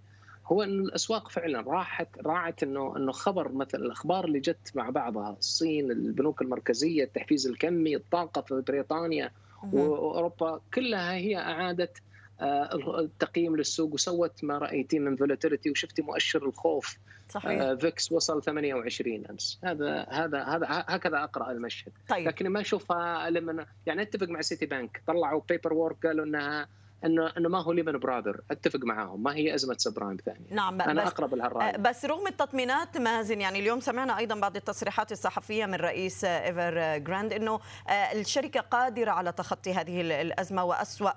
[0.45, 5.35] هو إن الأسواق فعلا راحت راعت انه إنه خبر مثلا الأخبار اللي جت مع بعضها
[5.39, 9.31] الصين البنوك المركزية التحفيز الكمي الطاقة في بريطانيا
[9.73, 11.97] وأوروبا كلها هي أعادت
[12.41, 16.97] التقييم للسوق وسوت ما رايتي من volatility وشفتي مؤشر الخوف.
[17.29, 17.73] صحيح.
[17.73, 19.59] VIX وصل 28 أمس.
[19.63, 21.91] هذا هذا هذا هكذا أقرأ المشهد.
[22.09, 22.27] طيب.
[22.27, 26.67] لكن ما أشوفها لما يعني أتفق مع سيتي بانك طلعوا paper work قالوا إنها
[27.05, 28.41] انه إنه ما هو Lehman Brothers.
[28.51, 29.23] أتفق معاهم.
[29.23, 30.47] ما هي أزمة subprime ثانية.
[30.49, 35.11] نعم أنا بس أقرب لهالراي بس رغم التطمينات مازن يعني اليوم سمعنا أيضا بعض التصريحات
[35.11, 37.59] الصحفية من رئيس ايفر جراند إنه
[37.89, 41.11] الشركة قادرة على تخطي هذه الأزمة وأسوأ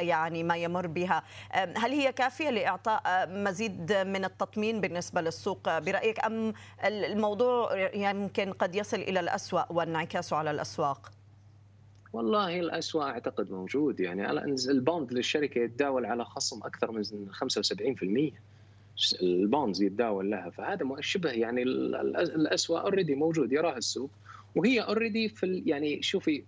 [0.00, 1.22] يعني ما يمر بها.
[1.52, 6.52] هل هي كافية لإعطاء مزيد من التطمين بالنسبة للسوق برأيك؟ أم
[6.84, 11.10] الموضوع يمكن قد يصل إلى الأسوأ وانعكاسه على الأسواق؟
[12.12, 14.00] والله الأسوأ أعتقد موجود.
[14.00, 14.30] يعني
[14.70, 18.32] ال bond للشركة يتداول على خصم أكثر من 75%
[19.22, 20.50] ال bonds يتداول لها.
[20.50, 23.52] فهذا شبه يعني الأسوأ already موجود.
[23.52, 24.10] يراه السوق.
[24.56, 26.44] وهي already في يعني شوفي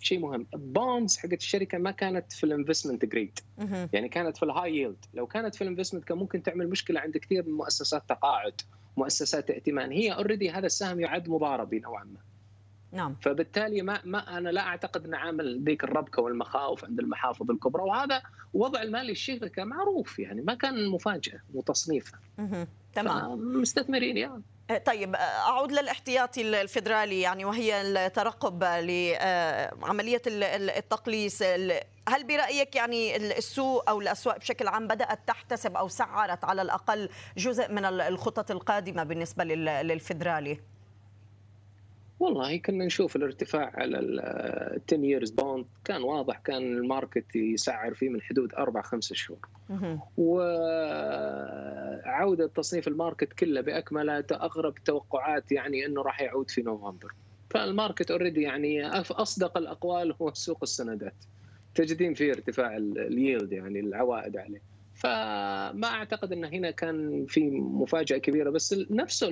[0.00, 0.46] شيء مهم.
[0.54, 3.38] ال bonds حقت الشركة ما كانت في ال investment grade
[3.92, 7.00] يعني كانت في ال high yield لو كانت في ال investment كان ممكن تعمل مشكلة
[7.00, 8.60] عند كثير من مؤسسات تقاعد
[8.96, 9.90] مؤسسات ائتمان.
[9.90, 12.20] هي already هذا السهم يعد مضاربي نوعا ما.
[12.94, 13.16] نعم.
[13.22, 18.22] فبالتالي ما ما أنا لا أعتقد انه عامل ذيك الربكة والمخاوف عند المحافظ الكبرى وهذا
[18.54, 22.20] وضع المالي الشركة معروف يعني ما كان مفاجأة وتصنيفها
[22.94, 23.60] تمام.
[23.60, 24.42] مستثمرين يعني
[24.86, 31.42] طيب أعود للاحتياطي الفدرالي يعني وهي الترقب لعمليه التقليص.
[32.08, 37.72] هل برأيك يعني السوق أو الأسواق بشكل عام بدأت تحتسب أو سعرت على الأقل جزء
[37.72, 40.60] من الخطط القادمة بالنسبة للفدرالي؟
[42.20, 44.20] والله كنا نشوف الارتفاع على ال
[44.92, 49.48] 10 years bond كان واضح كان ال market يسعر فيه من حدود أربع خمس شهور.
[50.16, 50.46] وعودة
[52.46, 57.12] تصنيف ال market كله بأكمله أغرب توقعات يعني أنه راح يعود في نوفمبر.
[57.50, 61.14] فال market already يعني أصدق الأقوال هو سوق السندات.
[61.74, 64.74] تجدين فيه ارتفاع ال yield يعني العوائد عليه.
[64.94, 69.28] فما أعتقد إن هنا كان في مفاجأة كبيرة بس نفسه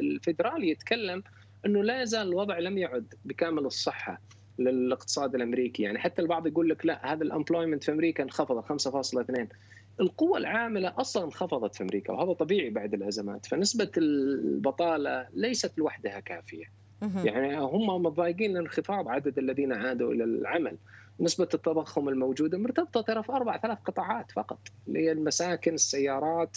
[0.00, 1.22] الفدرالي يتكلم
[1.66, 4.20] إنه لا يزال الوضع لم يعد بكامل الصحة
[4.58, 5.82] للاقتصاد الأمريكي.
[5.82, 9.46] يعني حتى البعض يقول لك لا هذا الامبلويمنت في أمريكا انخفض 5.2
[10.00, 13.46] القوة العاملة أصلا انخفضت في أمريكا وهذا طبيعي بعد الأزمات.
[13.46, 16.64] فنسبة البطالة ليست لوحدها كافية.
[17.24, 20.76] يعني هم متضايقين من انخفاض عدد الذين عادوا إلى العمل.
[21.20, 26.56] نسبة التضخم الموجودة مرتبطة ترى في أربع ثلاث قطاعات فقط اللي هي المساكن السيارات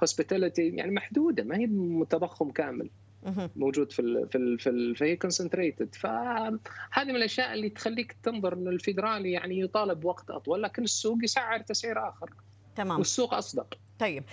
[0.00, 1.66] ال hospitality يعني محدودة ما هي
[2.10, 2.90] تضخم كامل
[3.56, 6.58] موجود في ال في ال في ال فهي concentrated فهذه
[7.04, 12.08] من الأشياء اللي تخليك تنظر إن الفيدرالي يعني يطالب بوقت أطول لكن السوق يسعر تسعير
[12.08, 12.30] آخر.
[12.76, 12.98] تمام.
[12.98, 13.78] والسوق أصدق.
[13.98, 14.24] طيب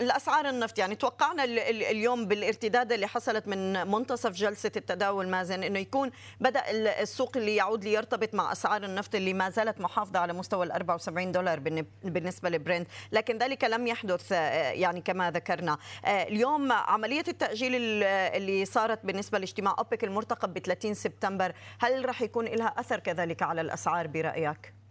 [0.00, 6.10] الأسعار النفط يعني توقعنا اليوم بالارتداد اللي حصلت من منتصف جلسة التداول مازن إنه يكون
[6.40, 6.62] بدأ
[7.02, 11.32] السوق اللي يعود ليرتبط مع أسعار النفط اللي ما زالت محافظة على مستوى ال 74
[11.32, 11.60] دولار
[12.04, 19.38] بالنسبة لبرنت لكن ذلك لم يحدث يعني كما ذكرنا اليوم عملية التأجيل اللي صارت بالنسبة
[19.38, 24.85] لاجتماع أوبك المرتقب ب 30 سبتمبر هل راح يكون لها أثر كذلك على الأسعار برأيك؟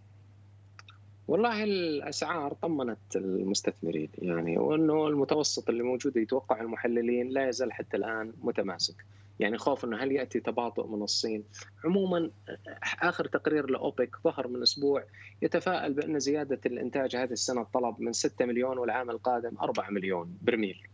[1.27, 8.33] والله الأسعار طمنت المستثمرين يعني وإنه المتوسط اللي موجود يتوقع المحللين لا يزال حتى الآن
[8.43, 9.05] متماسك.
[9.39, 11.43] يعني خوف إنه هل يأتي تباطؤ من الصين؟
[11.85, 12.29] عموما
[13.01, 15.03] آخر تقرير لأوبك ظهر من أسبوع
[15.41, 20.87] يتفائل بأن زيادة الإنتاج هذه السنة الطلب من 6 مليون والعام القادم 4 مليون برميل.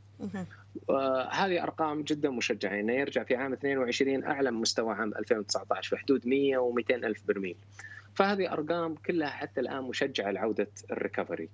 [1.31, 5.97] هذه أرقام جدا مشجعة إنه يرجع في عام 22 أعلى من مستوى عام 2019 في
[6.03, 7.55] حدود 100 و200 ألف برميل.
[8.15, 11.49] فهذه أرقام كلها حتى الآن مشجعة لعودة ال recovery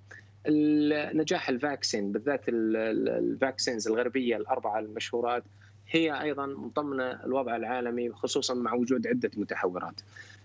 [1.14, 5.44] نجاح ال vaccine بالذات ال vaccines الغربية الأربعة المشهورات
[5.90, 10.00] هي أيضا مطمنه الوضع العالمي خصوصا مع وجود عدة متحورات.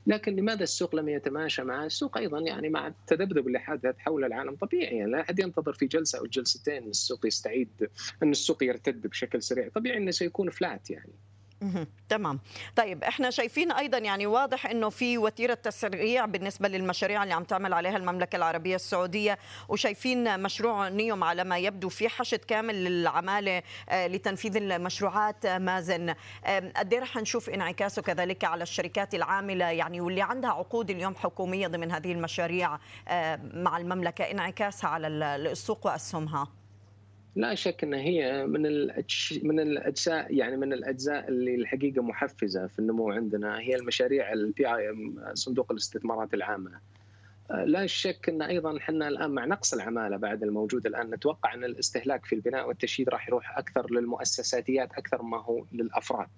[0.08, 4.56] لكن لماذا السوق لم يتماشى مع السوق أيضا يعني مع التذبذب اللي حدث حول العالم
[4.56, 7.90] طبيعي يعني لا أحد ينتظر في جلسة أو جلستين السوق يستعيد
[8.24, 11.14] إن السوق يرتد بشكل سريع، طبيعي إنه سيكون فلات يعني.
[12.10, 12.40] تمام.
[12.76, 17.74] طيب إحنا شايفين أيضا يعني واضح إنه في وتيرة تسريع بالنسبة للمشاريع اللي عم تعمل
[17.74, 24.56] عليها المملكة العربية السعودية وشايفين مشروع نيوم على ما يبدو في حشد كامل للعمالة لتنفيذ
[24.58, 26.16] المشروعات مازن
[26.76, 31.68] قد إيه رح نشوف انعكاسه كذلك على الشركات العاملة؟ يعني واللي عندها عقود اليوم حكومية
[31.68, 32.78] ضمن هذه المشاريع
[33.54, 36.63] مع المملكة انعكاسها على السوق وأسهمها.
[37.36, 38.62] لا شك إن هي من
[39.44, 45.16] من الأجزاء يعني من الأجزاء اللي الحقيقة محفزة في النمو عندنا هي المشاريع ال PIF
[45.34, 46.72] صندوق الاستثمارات العامة.
[47.50, 52.26] لا شك إن أيضا إحنا الآن مع نقص العمالة بعد الموجود الآن نتوقع إن الاستهلاك
[52.26, 56.30] في البناء والتشييد راح يروح أكثر للمؤسساتيات أكثر ما هو للأفراد.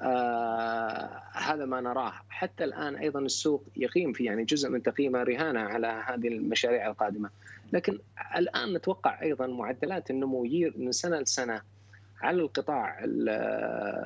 [0.00, 5.60] آه هذا ما نراه حتى الآن أيضا السوق يقيم في يعني جزء من تقييمه رهانة
[5.60, 7.30] على هذه المشاريع القادمة
[7.72, 7.98] لكن
[8.36, 11.62] الآن نتوقع أيضا معدلات النمو من سنة لسنة
[12.20, 13.00] على القطاع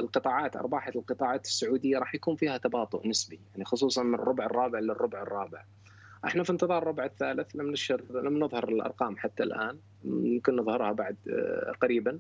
[0.01, 5.23] القطاعات ارباح القطاعات السعودية راح يكون فيها تباطؤ نسبي يعني خصوصا من الربع الرابع للربع
[5.23, 5.65] الرابع
[6.25, 11.17] إحنا في انتظار الربع الثالث لم نشر لم نظهر الأرقام حتى الآن يمكن نظهرها بعد
[11.31, 12.19] آه، قريبا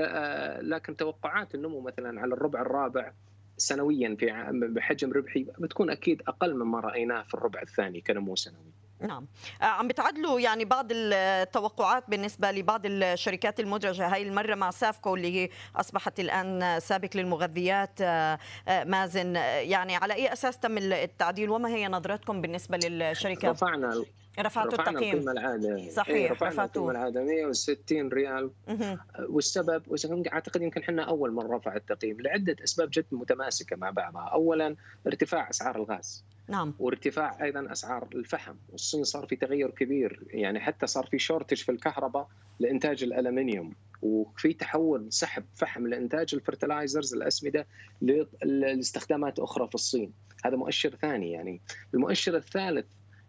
[0.00, 3.12] آه، لكن توقعات النمو مثلا على الربع الرابع
[3.56, 8.72] سنويا في بحجم ربحي بتكون أكيد أقل مما رأيناه في الربع الثاني كنمو سنوي.
[9.06, 9.26] نعم.
[9.62, 15.42] آه، عم بتعدلوا يعني بعض التوقعات بالنسبة لبعض الشركات المدرجة هاي المرة مع سافكو اللي
[15.42, 18.38] هي أصبحت الآن سابق للمغذيات آه،
[18.68, 19.36] آه، مازن.
[19.36, 24.04] يعني على أي أساس تم التعديل؟ وما هي نظرتكم بالنسبة للشركه رفعنا
[24.40, 25.16] رفعتوا التقييم.
[25.16, 26.82] القيمة العادمية صحيح رفعنا رفعتوا.
[26.82, 28.50] القيمة العادة 160 ريال.
[29.28, 29.82] والسبب
[30.32, 35.50] أعتقد يمكن إحنا أول من رفع التقييم لعدة أسباب جدا متماسكة مع بعضها، اولا ارتفاع
[35.50, 36.24] أسعار الغاز.
[36.52, 36.74] نعم.
[36.78, 41.72] وارتفاع أيضا أسعار الفحم والصين صار في تغير كبير يعني حتى صار في شورتج في
[41.72, 42.28] الكهرباء
[42.60, 47.66] لإنتاج الألمنيوم وفي تحول سحب فحم لإنتاج الفرتلايزرز الأسمدة
[48.42, 50.12] لاستخدامات أخرى في الصين.
[50.44, 51.60] هذا مؤشر ثاني يعني.
[51.94, 52.86] المؤشر الثالث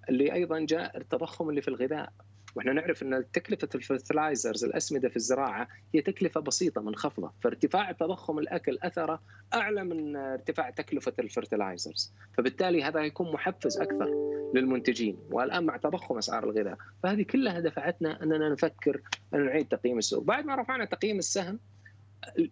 [0.10, 2.14] اللي أيضا جاء التضخم اللي في الغذاء.
[2.56, 8.40] وإحنا نعرف أن تكلفة ال fertilizers الأسمدة في الزراعة هي تكلفة بسيطة منخفضه، فارتفاع تضخم
[8.40, 9.22] الأكل اثره
[9.54, 14.10] أعلى من ارتفاع تكلفة ال fertilizers، فبالتالي هذا يكون محفز أكثر
[14.54, 19.02] للمنتجين، والآن مع تضخم أسعار الغذاء، فهذه كلها دفعتنا أننا نفكر
[19.34, 21.60] أن نعيد تقييم السوق، بعد ما رفعنا تقييم السهم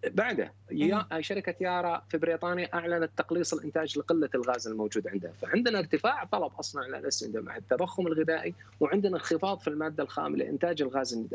[0.08, 6.24] بعده يا شركة يارا في بريطانيا أعلنت تقليص الإنتاج لقلة الغاز الموجود عندها، فعندنا ارتفاع
[6.24, 11.26] طلب أصلا على الاسمده مع التضخم الغذائي وعندنا انخفاض في المادة الخام لإنتاج الغاز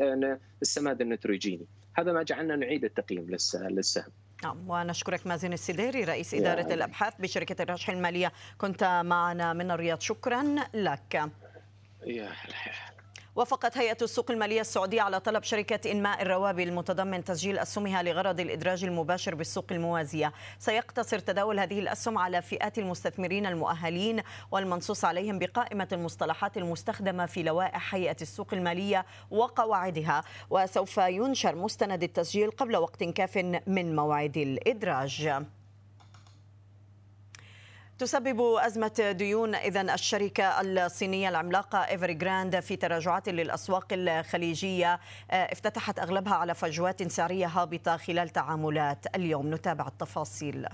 [0.61, 4.11] السماد النيتروجيني، هذا ما جعلنا نعيد التقييم للسهم.
[4.43, 8.31] نعم ونشكرك مازن السديري رئيس إدارة الأبحاث بشركة الرشح المالية.
[8.57, 11.31] كنت معنا من الرياض شكرا لك.
[12.05, 12.31] يا
[13.37, 18.83] وافقت هيئة السوق المالية السعودية على طلب شركة إنماء الروابي المتضمن تسجيل أسهمها لغرض الإدراج
[18.83, 20.33] المباشر بالسوق الموازية.
[20.59, 24.21] سيقتصر تداول هذه الأسهم على فئات المستثمرين المؤهلين
[24.51, 30.23] والمنصوص عليهم بقائمة المصطلحات المستخدمة في لوائح هيئة السوق المالية وقواعدها.
[30.49, 35.45] وسوف ينشر مستند التسجيل قبل وقت كاف من موعد الإدراج.
[37.99, 46.55] تسبب أزمة ديون إذا الشركة الصينية العملاقة Evergrande في تراجعات للأسواق الخليجية افتتحت أغلبها على
[46.55, 49.53] فجوات سعرية هابطة خلال تعاملات اليوم.
[49.53, 50.67] نتابع التفاصيل.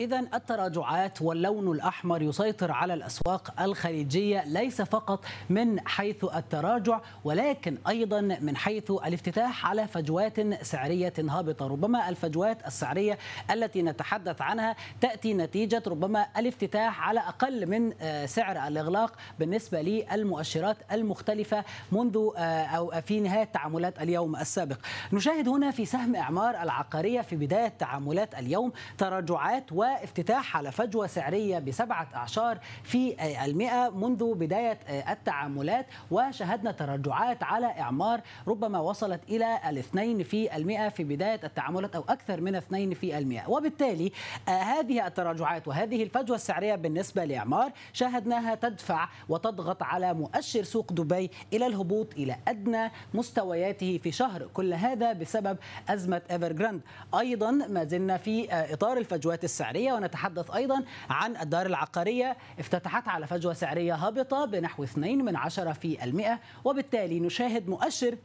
[0.00, 8.20] إذا التراجعات واللون الأحمر يسيطر على الأسواق الخليجية ليس فقط من حيث التراجع ولكن أيضا
[8.20, 11.66] من حيث الافتتاح على فجوات سعرية هابطة.
[11.66, 13.18] ربما الفجوات السعرية
[13.50, 20.76] التي نتحدث عنها تأتي نتيجة ربما الافتتاح على أقل من آه، سعر الإغلاق بالنسبة للمؤشرات
[20.92, 24.78] المختلفة منذ آه، أو في نهاية تعاملات اليوم السابق.
[25.12, 31.06] نشاهد هنا في سهم إعمار العقارية في بداية تعاملات اليوم تراجعات و وافتتاح على فجوة
[31.06, 39.60] سعرية بسبعة أعشار في المئة منذ بداية التعاملات وشهدنا تراجعات على إعمار ربما وصلت إلى
[39.68, 43.50] الاثنين في المئة في بداية التعاملات أو أكثر من اثنين في المئة.
[43.50, 44.12] وبالتالي
[44.46, 51.66] هذه التراجعات وهذه الفجوة السعرية بالنسبة لإعمار شاهدناها تدفع وتضغط على مؤشر سوق دبي إلى
[51.66, 54.46] الهبوط إلى أدنى مستوياته في شهر.
[54.54, 56.80] كل هذا بسبب أزمة إيفرجراند.
[57.18, 62.36] أيضا ما زلنا في إطار الفجوات السعرية السعرية ونتحدث أيضا عن الدار العقارية.
[62.58, 68.16] افتتحت على فجوة سعرية هابطة بنحو 2 من عشرة في المئة وبالتالي نشاهد مؤشر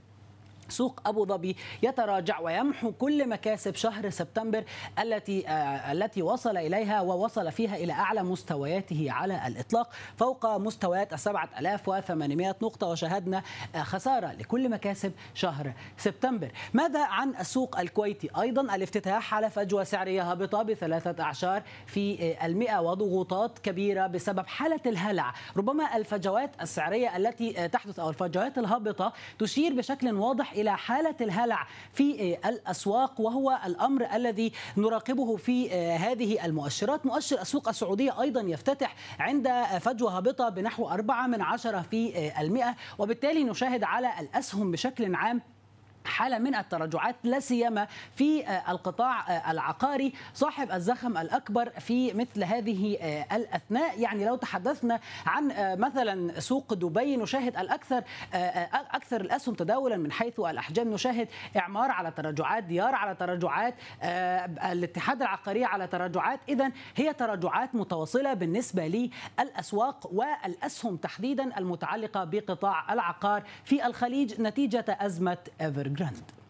[0.69, 4.63] سوق أبو ظبي يتراجع ويمحو كل مكاسب شهر سبتمبر
[4.99, 12.55] التي آه التي وصل إليها ووصل فيها إلى أعلى مستوياته على الإطلاق فوق مستويات 7800
[12.61, 13.43] نقطة وشاهدنا
[13.75, 16.51] آه خسارة لكل مكاسب شهر سبتمبر.
[16.73, 22.79] ماذا عن السوق الكويتي؟ أيضا الافتتاح على فجوه سعريه هابطة بثلاثة أعشار في آه المئة
[22.81, 25.33] وضغوطات كبيرة بسبب حالة الهلع.
[25.57, 32.37] ربما الفجوات السعرية التي تحدث أو الفجوات الهابطة تشير بشكل واضح إلى حالة الهلع في
[32.49, 37.05] الأسواق وهو الأمر الذي نراقبه في هذه المؤشرات.
[37.05, 39.47] مؤشر السوق السعودية أيضا يفتتح عند
[39.81, 45.41] فجوة هابطة بنحو 4 من عشرة في المئة وبالتالي نشاهد على الأسهم بشكل عام
[46.05, 50.13] حالة من التراجعات لا سيما في القطاع العقاري.
[50.33, 52.97] صاحب الزخم الأكبر في مثل هذه
[53.31, 53.99] الأثناء.
[53.99, 58.03] يعني لو تحدثنا عن مثلا سوق دبي نشاهد الأكثر
[58.93, 60.93] أكثر الأسهم تداولا من حيث الأحجام.
[60.93, 63.75] نشاهد إعمار على تراجعات ديار على تراجعات
[64.71, 73.43] الاتحاد العقاري على تراجعات اذا هي تراجعات متواصلة بالنسبة للأسواق والأسهم تحديدا المتعلقة بقطاع العقار
[73.65, 76.42] في الخليج نتيجة أزمة Evergrande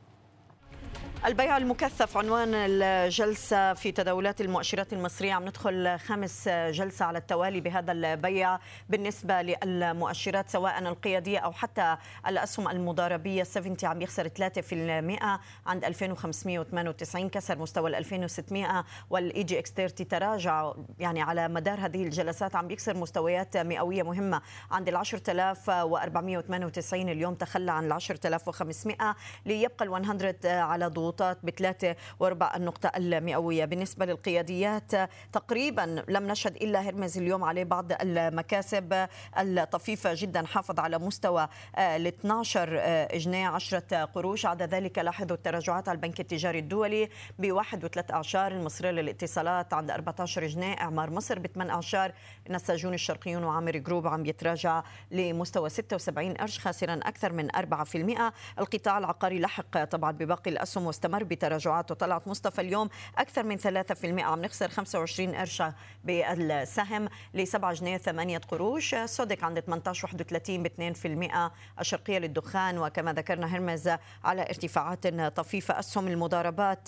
[1.26, 5.34] البيع المكثف عنوان الجلسة في تداولات المؤشرات المصرية.
[5.34, 8.60] عم ندخل خامس جلسة على التوالي بهذا البيع
[8.90, 11.98] بالنسبة للمؤشرات سواء القيادية أو حتى
[12.28, 13.44] الأسهم المضاربية.
[13.44, 21.22] 70 عم يخسر 3% عند 2598 كسر مستوى ال 2600 وال EGX 30 تراجع يعني
[21.22, 22.56] على مدار هذه الجلسات.
[22.56, 29.16] عم بيكسر مستويات مئوية مهمة عند ال 10498 اليوم تخلى عن ال 10500
[29.46, 33.66] ليبقى ال 100 على ضغوط الضغوطات بثلاثة وربع النقطة المئوية.
[33.66, 34.92] بالنسبة للقياديات
[35.32, 39.08] تقريبا لم نشهد إلا هرمز اليوم عليه بعض المكاسب.
[39.38, 41.48] الطفيفة جدا حافظ على مستوى
[41.78, 44.46] ال 12 جنيه 10 قروش.
[44.46, 47.10] عدا ذلك لاحظوا التراجعات على البنك التجاري الدولي
[47.40, 48.52] بواحد وثلاث أعشار.
[48.52, 52.12] المصرية للاتصالات عند 14 جنيه إعمار مصر ب 8 أعشار.
[52.50, 59.40] نساجون الشرقيون وعامر جروب عم يتراجع لمستوى 76 قرش خاسرا أكثر من 4% القطاع العقاري
[59.40, 65.36] لحق طبعا بباقي الأسهم واستمر بتراجعاته طلعت مصطفى اليوم أكثر من 3% عم نخسر 25
[65.36, 65.64] قرش
[66.04, 68.96] بالسهم ل 7 جنيه 8 قروش.
[68.96, 73.90] سودك عند 18 31 ب 2% الشرقية للدخان وكما ذكرنا هرمز
[74.24, 75.80] على ارتفاعات طفيفة.
[75.80, 76.88] أسهم المضاربات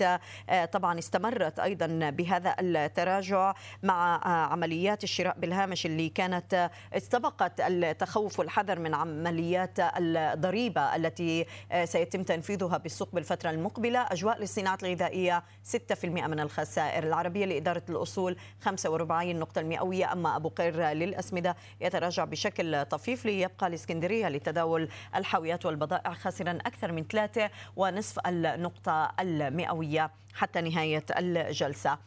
[0.72, 3.54] طبعا استمرت أيضا بهذا التراجع
[3.84, 11.46] مع عمليات الشراء بالهامش اللي كانت استبقت التخوف والحذر من عمليات الضريبة التي
[11.84, 13.95] سيتم تنفيذها بالسوق بالفترة المقبلة.
[14.00, 17.04] أجواء للصناعات الغذائية 6% من الخسائر.
[17.04, 20.12] العربية لإدارة الأصول 45 نقطة المئوية.
[20.14, 27.04] أما أبو قير للأسمدة يتراجع بشكل طفيف ليبقى الإسكندرية لتداول الحاويات والبضائع خاسرا أكثر من
[27.04, 31.98] ثلاثة ونصف النقطة المئوية حتى نهاية الجلسة.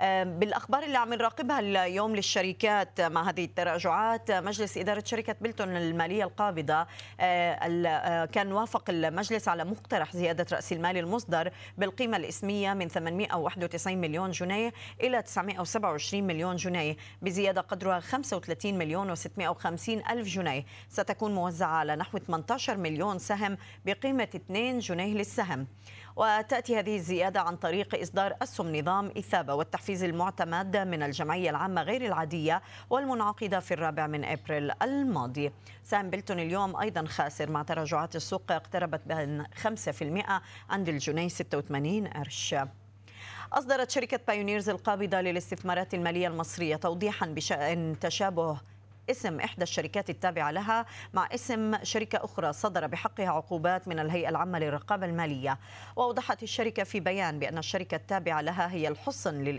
[0.00, 6.86] بالأخبار اللي عم نراقبها اليوم للشركات مع هذه التراجعات مجلس إدارة شركة بلتون المالية القابضة
[8.26, 14.72] كان وافق المجلس على مقترح زيادة رأس المال المصدر بالقيمة الإسمية من 891 مليون جنيه
[15.00, 20.64] إلى 927 مليون جنيه بزيادة قدرها 35 مليون و650 ألف جنيه.
[20.88, 25.66] ستكون موزعة على نحو 18 مليون سهم بقيمة 2 جنيه للسهم.
[26.16, 32.06] وتأتي هذه الزيادة عن طريق إصدار أسهم نظام إثابة والتحفيز المعتمد من الجمعية العامة غير
[32.06, 35.52] العادية والمنعقدة في الرابع من أبريل الماضي.
[35.82, 42.54] سهم بلتون اليوم أيضا خاسر مع تراجعات السوق اقتربت بين 5% عند الجنيه 86 قرش.
[43.52, 48.60] أصدرت شركة بايونيرز القابضة للاستثمارات المالية المصرية توضيحا بشأن تشابه
[49.10, 54.58] اسم إحدى الشركات التابعة لها مع اسم شركة أخرى صدر بحقها عقوبات من الهيئة العامة
[54.58, 55.58] للرقابة المالية.
[55.96, 59.58] وأوضحت الشركة في بيان بأن الشركة التابعة لها هي الحصن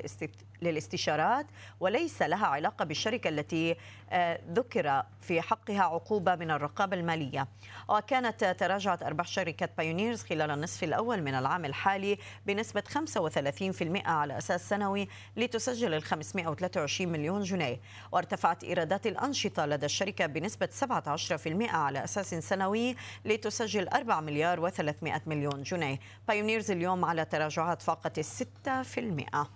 [0.61, 1.45] للاستشارات
[1.79, 3.75] وليس لها علاقة بالشركة التي
[4.09, 7.47] آه، ذكر في حقها عقوبة من الرقابة المالية.
[7.89, 14.69] وكانت تراجعت أرباح شركة بايونيرز خلال النصف الأول من العام الحالي بنسبة 35% على أساس
[14.69, 17.81] سنوي لتسجل ال 523 مليون جنيه.
[18.11, 25.63] وارتفعت إيرادات الأنشطة لدى الشركة بنسبة 17% على أساس سنوي لتسجل 4 مليار و300 مليون
[25.63, 25.99] جنيه.
[26.27, 29.49] بايونيرز اليوم على تراجعات فاقت الستة في المئة.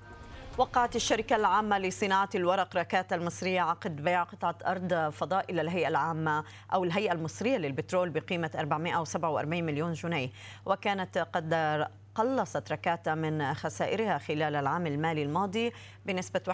[0.57, 6.43] وقعت الشركة العامة لصناعة الورق ركات المصرية عقد بيع قطعة أرض فضاء إلى الهيئة العامة
[6.73, 10.30] أو الهيئة المصرية للبترول بقيمة 447 مليون جنيه.
[10.65, 11.53] وكانت قد
[12.20, 15.72] قلصت ركاتا من خسائرها خلال العام المالي الماضي
[16.05, 16.53] بنسبة 21%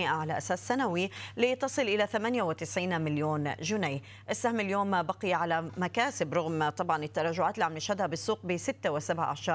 [0.00, 4.00] على أساس سنوي لتصل إلى 98 مليون جنيه.
[4.30, 9.50] السهم اليوم بقي على مكاسب رغم طبعا التراجعات اللي عم نشهدها بالسوق ب 6.7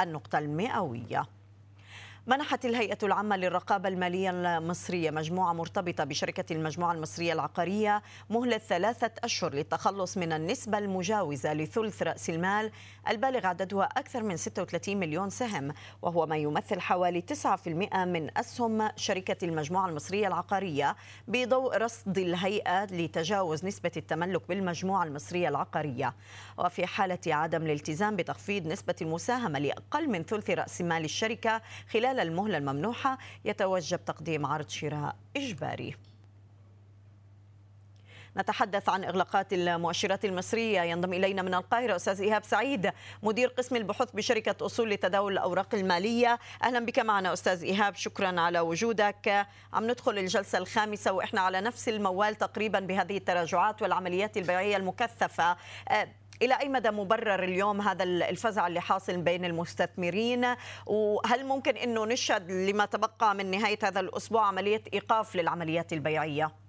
[0.00, 1.26] النقطة المئوية.
[2.26, 9.54] منحت الهيئة العامة للرقابة المالية المصرية مجموعة مرتبطة بشركة المجموعة المصرية العقارية مهلة ثلاثة أشهر
[9.54, 12.70] للتخلص من النسبة المجاوزة لثلث رأس المال
[13.10, 19.44] البالغ عددها أكثر من 36 مليون سهم وهو ما يمثل حوالي 9% من أسهم شركة
[19.44, 20.96] المجموعة المصرية العقارية
[21.28, 26.14] بضوء رصد الهيئة لتجاوز نسبة التملك بالمجموعة المصرية العقارية.
[26.58, 32.58] وفي حالة عدم الالتزام بتخفيض نسبة المساهمة لأقل من ثلث رأس مال الشركة خلال المهلة
[32.58, 36.09] الممنوحة يتوجب تقديم عرض شراء إجباري.
[38.36, 40.80] نتحدث عن إغلاقات المؤشرات المصرية.
[40.80, 46.38] ينضم إلينا من القاهرة أستاذ إيهاب سعيد مدير قسم البحوث بشركة أصول لتداول الأوراق المالية.
[46.62, 49.46] أهلا بك معنا أستاذ إيهاب شكرا على وجودك.
[49.72, 55.56] عم ندخل الجلسة الخامسة وإحنا على نفس الموال تقريبا بهذه التراجعات والعمليات البيعية المكثفة.
[56.42, 60.46] إلى أي مدى مبرر اليوم هذا الفزع اللي حاصل بين المستثمرين؟
[60.86, 66.59] وهل ممكن أنه نشهد لما تبقى من نهاية هذا الأسبوع عملية إيقاف للعمليات البيعية؟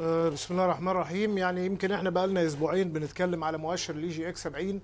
[0.00, 1.38] أه، بسم الله الرحمن الرحيم.
[1.38, 4.80] يعني يمكن إحنا بقى لنا أسبوعين بنتكلم على مؤشر ال EGX 70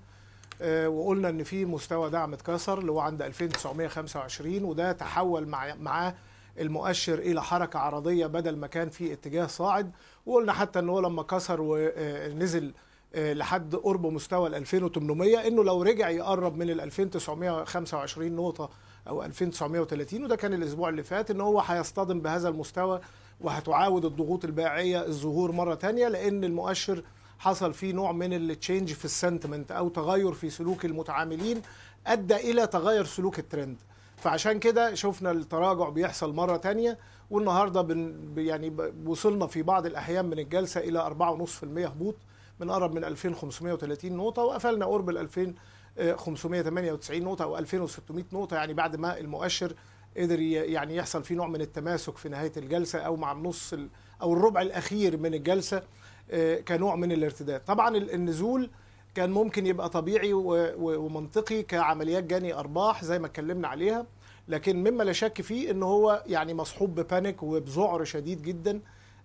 [0.61, 6.15] أه، وقلنا ان في مستوى دعم اتكسر اللي هو عند 2925 وده تحول مع معاه
[6.59, 9.91] المؤشر إلى حركة عرضية بدل ما كان في اتجاه صاعد.
[10.25, 12.73] وقلنا حتى ان هو لما كسر ونزل
[13.15, 18.69] آه، لحد قرب مستوى ال 2800 انه لو رجع يقرب من ال 2925 نقطة
[19.07, 23.01] أو 2930 وده كان الأسبوع اللي فات ان هو هيصطدم بهذا المستوى
[23.41, 27.03] وهتعاود الضغوط البيعية الظهور مرة ثانية لأن المؤشر
[27.39, 31.61] حصل فيه نوع من ال change في ال sentiment أو تغير في سلوك المتعاملين
[32.07, 33.77] أدى إلى تغير سلوك الترند
[34.17, 36.97] فعشان كده شفنا التراجع بيحصل مرة تانية
[37.31, 38.73] والنهاردة بن يعني
[39.05, 42.15] وصلنا في بعض الأحيان من الجلسة إلى 4.5% هبوط
[42.59, 49.17] بنقرب من 2530 نقطة وقفلنا قرب ال 2598 نقطة أو 2600 نقطة يعني بعد ما
[49.17, 49.73] المؤشر
[50.17, 53.73] قدر يعني يحصل فيه نوع من التماسك في نهاية الجلسة أو مع النص
[54.21, 55.83] أو الربع الأخير من الجلسة
[56.31, 57.59] آه، كنوع من الارتداد.
[57.65, 58.69] طبعا النزول
[59.15, 64.05] كان ممكن يبقى طبيعي ومنطقي كعمليات جني أرباح زي ما اتكلمنا عليها
[64.47, 68.79] لكن مما لا شك فيه إن هو يعني مصحوب ببانيك وبذعر شديد جدا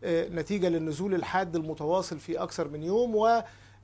[0.04, 3.14] آه، نتيجة للنزول الحاد المتواصل في أكثر من يوم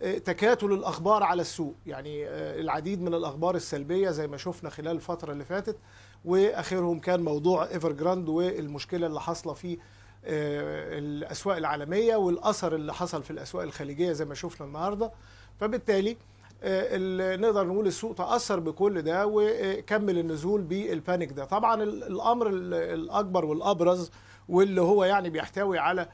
[0.03, 1.75] وتكاتل الأخبار على السوق.
[1.87, 5.77] يعني آه، العديد من الأخبار السلبية زي ما شفنا خلال الفترة اللي فاتت
[6.25, 9.79] وآخرهم كان موضوع Evergrande والمشكلة اللي حاصلة في
[10.25, 15.13] آه، الأسواق العالمية والأثر اللي حصل في الأسواق الخليجية زي ما شفنا النهارده.
[15.61, 16.17] فبالتالي
[16.63, 21.45] آه، نقدر نقول السوق تأثر بكل ده وكمل النزول بال panic ده.
[21.45, 24.11] طبعا الأمر الأكبر والأبرز
[24.49, 26.09] واللي هو يعني بيحتوي على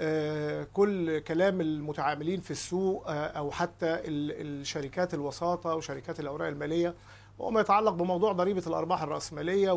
[0.00, 6.94] آه، كل كلام المتعاملين في السوق أو حتى الشركات الوساطة وشركات الأوراق المالية
[7.38, 9.70] وما يتعلق بموضوع ضريبة الأرباح الرأسمالية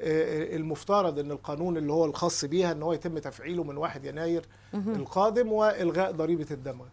[0.00, 5.52] والمفترض إن القانون اللي هو الخاص بيها إن هو يتم تفعيله من 1 يناير القادم
[5.52, 6.84] وإلغاء ضريبة الدمغ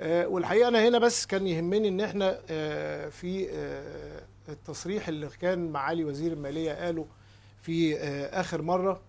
[0.00, 5.70] آه، والحقيقة أنا هنا بس كان يهمني إن إحنا آه، في آه، التصريح اللي كان
[5.70, 7.06] معالي وزير المالية قاله
[7.62, 7.98] في
[8.32, 9.00] آخر مرة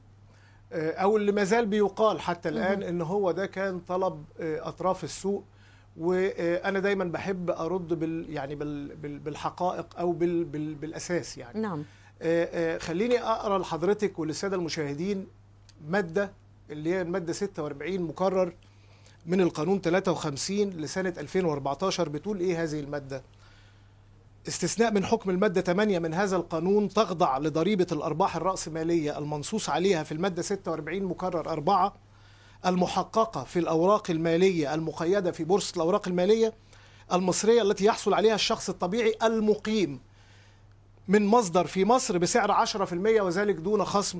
[0.74, 5.44] أو اللي ما زال بيقال حتى الآن إن هو ده كان طلب أطراف السوق
[5.98, 11.84] وأنا دايما بحب أرد بال يعني بال بالحقائق أو بال بال بالأساس يعني نعم
[12.80, 15.28] خليني أقرأ لحضرتك وللسادة المشاهدين
[15.89, 16.32] مادة
[16.70, 18.54] اللي هي الماده 46 مكرر
[19.26, 23.22] من القانون 53 لسنة 2014 بتقول إيه هذه المادة؟
[24.48, 30.12] استثناء من حكم المادة 8 من هذا القانون تخضع لضريبة الأرباح الرأسمالية المنصوص عليها في
[30.12, 31.96] المادة 46 مكرر 4
[32.66, 36.53] المحققة في الأوراق المالية المقيدة في بورصة الأوراق المالية
[37.14, 39.99] المصرية التي يحصل عليها الشخص الطبيعي المقيم
[41.07, 44.20] من مصدر في مصر بسعر 10% وذلك دون خصم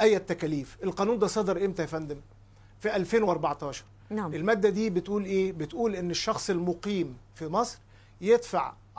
[0.00, 2.16] أي التكاليف القانون ده صدر إمتى يا فندم؟
[2.80, 4.34] في 2014 نعم.
[4.34, 7.78] المادة دي بتقول إيه؟ بتقول إن الشخص المقيم في مصر
[8.20, 8.72] يدفع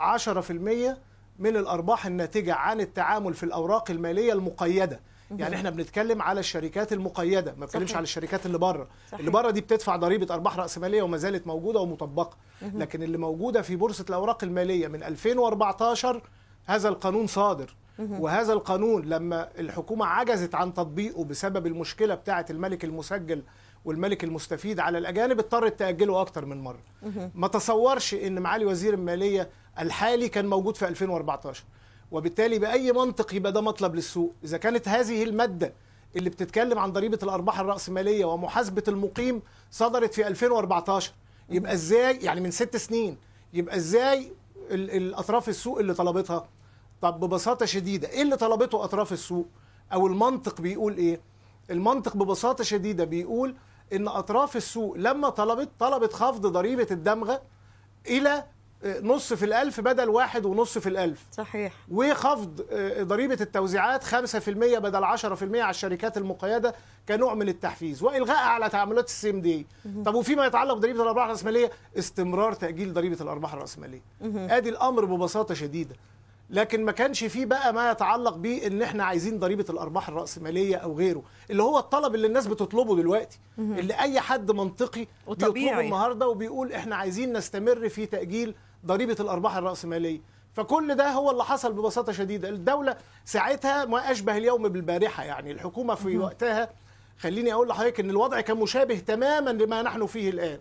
[1.38, 5.00] من الأرباح الناتجة عن التعامل في الأوراق المالية المقيدة
[5.30, 8.88] يعني إحنا بنتكلم على الشركات المقيدة ما بنتكلمش على الشركات اللي بره.
[9.20, 12.36] اللي بره دي بتدفع ضريبة أرباح رأسمالية وما زالت موجودة ومطبقة.
[12.62, 16.22] لكن اللي موجودة في بورصة الأوراق المالية من 2014
[16.66, 17.74] هذا القانون صادر.
[17.98, 23.42] وهذا القانون لما الحكومة عجزت عن تطبيقه بسبب المشكلة بتاعه الملك المسجل
[23.84, 26.80] والملك المستفيد على الأجانب اضطرت تأجله أكتر من مرة.
[27.34, 29.48] ما تصورش إن معالي وزير المالية
[29.78, 31.64] الحالي كان موجود في 2014
[32.12, 34.32] وبالتالي بأي منطق يبقى ده مطلب للسوق.
[34.44, 35.72] إذا كانت هذه المادة
[36.16, 41.12] اللي بتتكلم عن ضريبة الأرباح الرأسمالية ومحاسبة المقيم صدرت في 2014
[41.50, 43.16] يبقى إزاي؟ يعني من ست سنين
[43.52, 44.32] يبقى إزاي
[44.70, 46.48] الأطراف السوق اللي طلبتها؟
[47.02, 49.46] طب ببساطة شديدة إيه اللي طلبته أطراف السوق؟
[49.92, 51.20] أو المنطق بيقول إيه؟
[51.70, 53.54] المنطق ببساطة شديدة بيقول
[53.92, 57.42] إن أطراف السوق لما طلبت طلبت خفض ضريبة الدمغة
[58.06, 58.44] إلى
[58.84, 61.24] نص في الألف بدل واحد ونص في الألف.
[61.32, 61.72] صحيح.
[61.90, 66.74] وخفض آه، ضريبة التوزيعات 5% بدل 10% على الشركات المقيدة
[67.08, 68.02] كنوع من التحفيز.
[68.02, 69.66] وإلغاء على تعاملات السيم دي.
[70.04, 74.00] طب وفيما يتعلق بضريبة الأرباح الرأسمالية؟ استمرار تأجيل ضريبة الأرباح الرأسمالية.
[74.24, 75.94] آدي الأمر ببساطة شديدة.
[76.50, 80.96] لكن ما كانش فيه بقى ما يتعلق بيه إن إحنا عايزين ضريبة الأرباح الرأسمالية أو
[80.98, 81.22] غيره.
[81.50, 83.38] اللي هو الطلب اللي الناس بتطلبه دلوقتي.
[83.58, 85.84] اللي أي حد منطقي بيطلبه وطبيعي.
[85.86, 88.54] النهارده وبيقول إحنا عايزين نستمر في تأجيل
[88.86, 90.20] ضريبة الأرباح الرأسمالية.
[90.54, 92.48] فكل ده هو اللي حصل ببساطة شديدة.
[92.48, 95.24] الدولة ساعتها ما أشبه اليوم بالبارحة.
[95.24, 96.68] يعني الحكومة في وقتها
[97.18, 100.58] خليني أقول لحضرتك إن الوضع كان مشابه تماما لما نحن فيه الآن.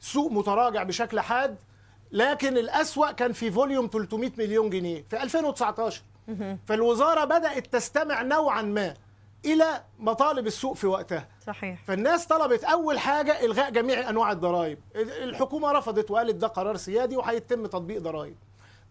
[0.00, 1.56] سوق متراجع بشكل حاد
[2.12, 6.02] لكن الأسوأ كان في فوليوم 300 مليون جنيه في 2019
[6.66, 8.94] فالوزارة بدأت تستمع نوعا ما.
[9.44, 11.28] إلى مطالب السوق في وقتها.
[11.46, 11.78] صحيح.
[11.86, 14.78] فالناس طلبت أول حاجة إلغاء جميع أنواع الضرائب.
[14.96, 18.36] الحكومة رفضت وقالت ده قرار سيادي وهيتم تطبيق ضرائب.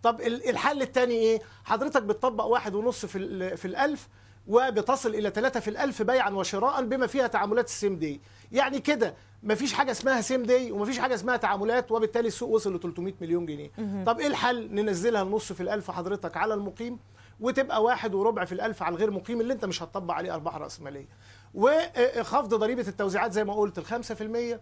[0.04, 4.08] طب ال- الحل الثاني إيه؟ حضرتك بتطبق واحد ونص في, ال- في الألف
[4.48, 8.22] وبتصل إلى ثلاثة في الألف بيعا وشراء بما فيها تعاملات السيم دي.
[8.52, 12.80] يعني كده مفيش حاجة اسمها سيم دي ومفيش حاجة اسمها تعاملات وبالتالي السوق وصل ل
[12.80, 13.72] 300 مليون جنيه.
[14.06, 17.00] طب إيه الحل؟ ننزلها النص في الألف حضرتك على المقيم.
[17.40, 21.08] وتبقى واحد وربع في الألف على الغير مقيم اللي انت مش هتطبق عليه أرباح رأسمالية.
[21.54, 24.62] وخفض ضريبة التوزيعات زي ما قلت الخمسة في المية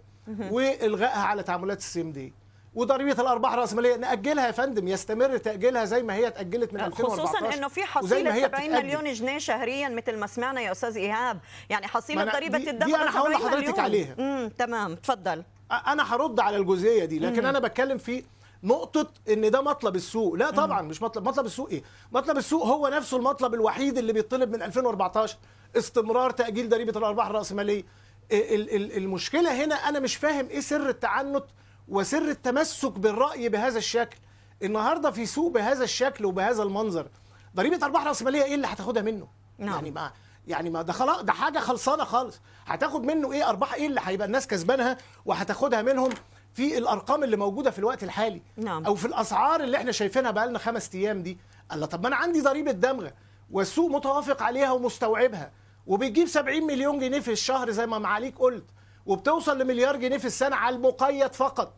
[0.52, 2.34] وإلغائها على تعاملات السيم دي.
[2.76, 7.54] وضريبة الأرباح الرأسمالية نأجلها يا فندم يستمر تأجيلها زي ما هي اتأجلت من 2014 خصوصا
[7.58, 8.86] إنه في حصيلة هي 70 بتتأجل.
[8.86, 11.40] مليون جنيه شهريا مثل ما سمعنا يا أستاذ إيهاب.
[11.70, 13.80] يعني حصيلة ضريبة دي- دي الدخل أنا هقول 70 لحضرتك.
[13.80, 14.16] عليها.
[14.20, 15.44] امم تمام تفضل
[15.88, 18.24] أنا هرد على الجزئية دي لكن أنا بتكلم في
[18.66, 22.88] نقطة إن ده مطلب السوق، لا طبعا مش مطلب، مطلب السوق إيه؟ مطلب السوق هو
[22.88, 25.38] نفسه المطلب الوحيد اللي بيطلب من 2014
[25.78, 27.84] استمرار تأجيل ضريبة الأرباح الرأسمالية.
[28.32, 31.44] ال- ال- المشكلة هنا أنا مش فاهم إيه سر التعنت
[31.88, 34.18] وسر التمسك بالرأي بهذا الشكل.
[34.64, 37.08] النهارده في سوق بهذا الشكل وبهذا المنظر
[37.56, 39.74] ضريبة أرباح رأسمالية إيه اللي هتاخدها منه؟ نعم.
[39.76, 40.12] يعني ما
[40.48, 44.28] يعني ما ده خلاص ده حاجة خلصانة خالص هتاخد منه إيه أرباح إيه اللي هيبقى
[44.28, 46.10] الناس كسبانها وهتاخدها منهم
[46.56, 48.42] في الأرقام اللي موجودة في الوقت الحالي.
[48.58, 48.86] نعم.
[48.86, 51.38] أو في الأسعار اللي إحنا شايفينها بقى لنا خمس أيام دي.
[51.74, 53.14] الله طب ما أنا عندي ضريبة دمغة
[53.52, 55.52] والسوق متوافق عليها ومستوعبها
[55.88, 58.66] وبتجيب 70 مليون جنيه في الشهر زي ما معاليك قلت
[59.06, 61.74] وبتوصل لمليار جنيه في السنة على المقيد فقط.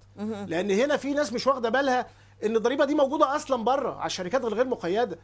[0.48, 2.08] لأن هنا في ناس مش واخدة بالها
[2.44, 5.20] إن الضريبة دي موجودة أصلا بره على الشركات الغير مقيدة.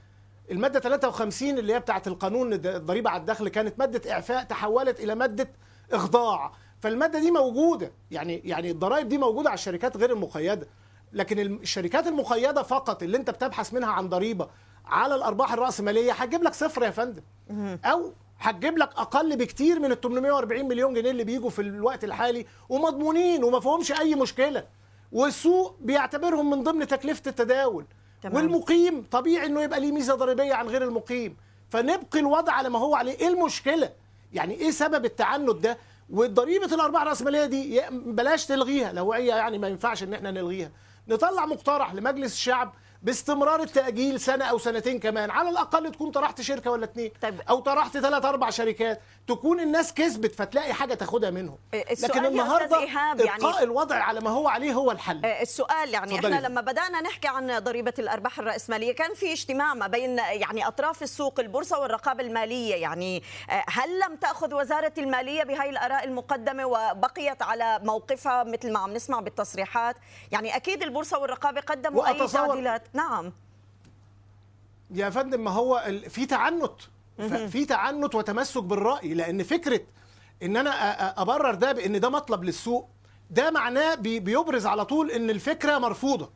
[0.52, 5.50] المادة 53 اللي هي بتاعة القانون الضريبة على الدخل كانت مادة إعفاء تحولت إلى مادة
[5.94, 6.52] إخضاع.
[6.84, 7.92] فالمادة دي موجودة.
[8.12, 10.68] يعني يعني الضرائب دي موجودة على الشركات غير المقيدة.
[11.14, 14.48] لكن الشركات المقيدة فقط اللي انت بتبحث منها عن ضريبة
[14.86, 17.22] على الأرباح الرأسمالية هتجيب لك صفر يا فندم.
[17.86, 22.46] أو هتجيب لك أقل بكتير من ال 840 مليون جنيه اللي بيجوا في الوقت الحالي
[22.70, 24.64] ومضمونين وما فيهمش أي مشكلة.
[25.12, 27.86] والسوق بيعتبرهم من ضمن تكلفة التداول.
[28.22, 28.36] تمام.
[28.36, 31.38] والمقيم طبيعي إنه يبقى ليه ميزة ضريبية عن غير المقيم.
[31.70, 33.20] فنبقي الوضع على ما هو عليه.
[33.20, 33.90] إيه المشكلة؟
[34.34, 35.78] يعني إيه سبب التعنت ده؟
[36.10, 40.72] وضريبة الأرباح الرأسمالية دي بلاش تلغيها لو هي يعني ما ينفعش إن إحنا نلغيها.
[41.08, 42.74] نطلع مقترح لمجلس الشعب
[43.04, 45.32] باستمرار التأجيل سنة أو سنتين كمان.
[45.32, 47.12] على الأقل تكون طرحت شركة ولا اتنين.
[47.22, 47.42] طيب.
[47.50, 49.02] أو طرحت ثلاث أربع شركات.
[49.28, 51.58] تكون الناس كسبت فتلاقي حاجة تاخدها منهم.
[51.74, 55.26] السؤال لكن أستاذ النهاردة إيهاب يعني- الوضع على ما هو عليه هو الحل.
[55.26, 56.16] آه، السؤال يعني.
[56.16, 61.04] إحنا لما بدأنا نحكي عن ضريبة الأرباح الرأسمالية كان في اجتماع ما بين يعني أطراف
[61.04, 62.76] السوق البورصة والرقابة المالية.
[62.76, 68.80] يعني آه، هل لم تأخذ وزارة المالية بهاي الآراء المقدمة وبقيت على موقفها مثل ما
[68.80, 69.96] عم نسمع بالتصريحات؟
[70.32, 72.84] يعني أكيد البورصة والرقابة قدموا أي تعديلات.
[72.94, 73.32] نعم.
[74.92, 76.72] يا فندم ما هو ال- في تعنت.
[77.50, 79.82] في تعنت وتمسك بالرأي لأن فكرة
[80.44, 80.72] إن أنا
[81.22, 82.90] أبرر ده بإن ده مطلب للسوق
[83.30, 86.30] ده معناه بي- بيبرز على طول إن الفكرة مرفوضة.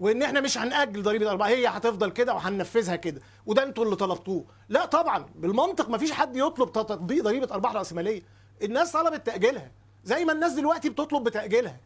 [0.00, 3.20] وإن إحنا مش هنأجل ضريبة الأرباح هي هتفضل كده وهننفذها كده.
[3.46, 4.44] وده أنتوا اللي طلبتوه.
[4.68, 8.22] لا طبعا بالمنطق ما فيش حد يطلب تط- تطبيق ضريبة أرباح رأسمالية
[8.62, 9.70] الناس طلبت تأجيلها.
[10.04, 11.76] زي ما الناس دلوقتي بتطلب بتأجيلها.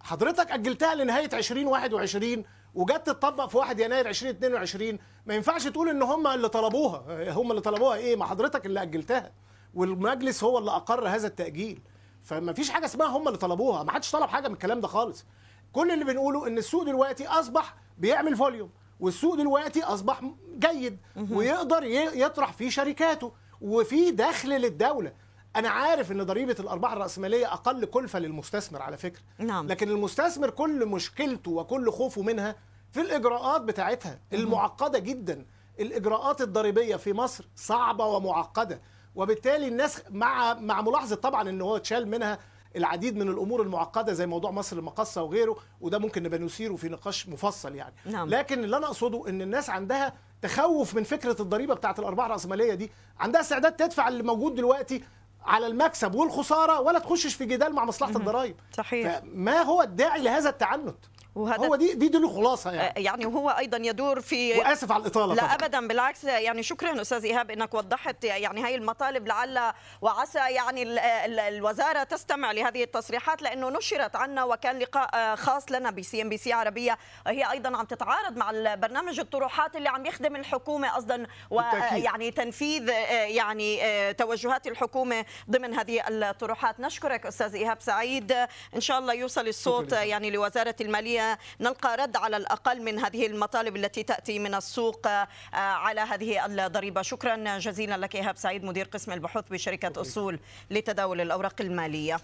[0.00, 2.44] حضرتك أجلتها لنهاية 2021
[2.74, 7.32] وجت تطبق في 1 يناير 2022 ما ينفعش تقول إن هم اللي طلبوها.
[7.32, 9.32] هم اللي طلبوها إيه؟ ما حضرتك اللي أجلتها.
[9.74, 11.80] والمجلس هو اللي أقر هذا التأجيل.
[12.22, 13.82] فما فيش حاجة اسمها هم اللي طلبوها.
[13.82, 15.24] ما حدش طلب حاجة من الكلام ده خالص.
[15.72, 20.20] كل اللي بنقوله إن السوق دلوقتي أصبح بيعمل فوليوم والسوق دلوقتي أصبح
[20.58, 20.98] جيد
[21.30, 25.12] ويقدر يطرح فيه شركاته وفي دخل للدولة.
[25.56, 29.22] أنا عارف إن ضريبة الأرباح الرأسمالية أقل كلفة للمستثمر على فكرة.
[29.38, 29.68] نعم.
[29.68, 32.56] لكن المستثمر كل مشكلته وكل خوفه منها
[32.92, 35.46] في الإجراءات بتاعتها المعقدة جدا.
[35.80, 38.80] الإجراءات الضريبية في مصر صعبة ومعقدة.
[39.14, 42.38] وبالتالي الناس مع مع ملاحظة طبعا إن هو اتشال منها
[42.76, 47.28] العديد من الأمور المعقدة زي موضوع مصر المقاصة وغيره وده ممكن نبقى نثيره في نقاش
[47.28, 47.94] مفصل يعني.
[48.04, 48.28] نعم.
[48.28, 52.90] لكن اللي أنا أقصده إن الناس عندها تخوف من فكرة الضريبة بتاعت الأرباح الرأسمالية دي
[53.18, 55.02] عندها استعداد تدفع اللي موجود دلوقتي
[55.44, 59.18] على المكسب والخسارة ولا تخش في جدال مع مصلحة الضرائب صحيح.
[59.18, 60.96] فما هو الداعي لهذا التعنت؟
[61.40, 63.04] وهذا هو دي دي دي الخلاصه يعني.
[63.04, 65.54] يعني هو أيضا يدور في وآسف على الإطالة لا طبعا.
[65.54, 69.72] ابدا بالعكس يعني شكرا أستاذ إيهاب إنك وضحت يعني هاي المطالب لعل
[70.02, 75.90] وعسى يعني ال ال الوزارة تستمع لهذه التصريحات لأنه نشرت عنا وكان لقاء خاص لنا
[75.90, 76.98] بسي ان بي سي عربية.
[77.26, 83.80] هي أيضا عم تتعارض مع البرنامج الطروحات اللي عم يخدم الحكومة قصدا ويعني تنفيذ يعني
[84.14, 86.80] توجهات الحكومة ضمن هذه الطروحات.
[86.80, 88.32] نشكرك أستاذ إيهاب سعيد.
[88.74, 91.29] إن شاء الله يوصل الصوت يعني لوزارة المالية
[91.60, 95.06] نلقى رد على الأقل من هذه المطالب التي تأتي من السوق
[95.52, 97.02] على هذه الضريبة.
[97.02, 102.20] شكرا جزيلا لك إيهاب سعيد مدير قسم البحوث بشركة أصول لتداول الأوراق المالية.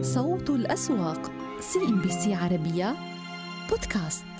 [0.00, 1.30] صوت الأسواق
[1.60, 2.96] سي إم بي سي عربية
[3.68, 4.37] بودكاست.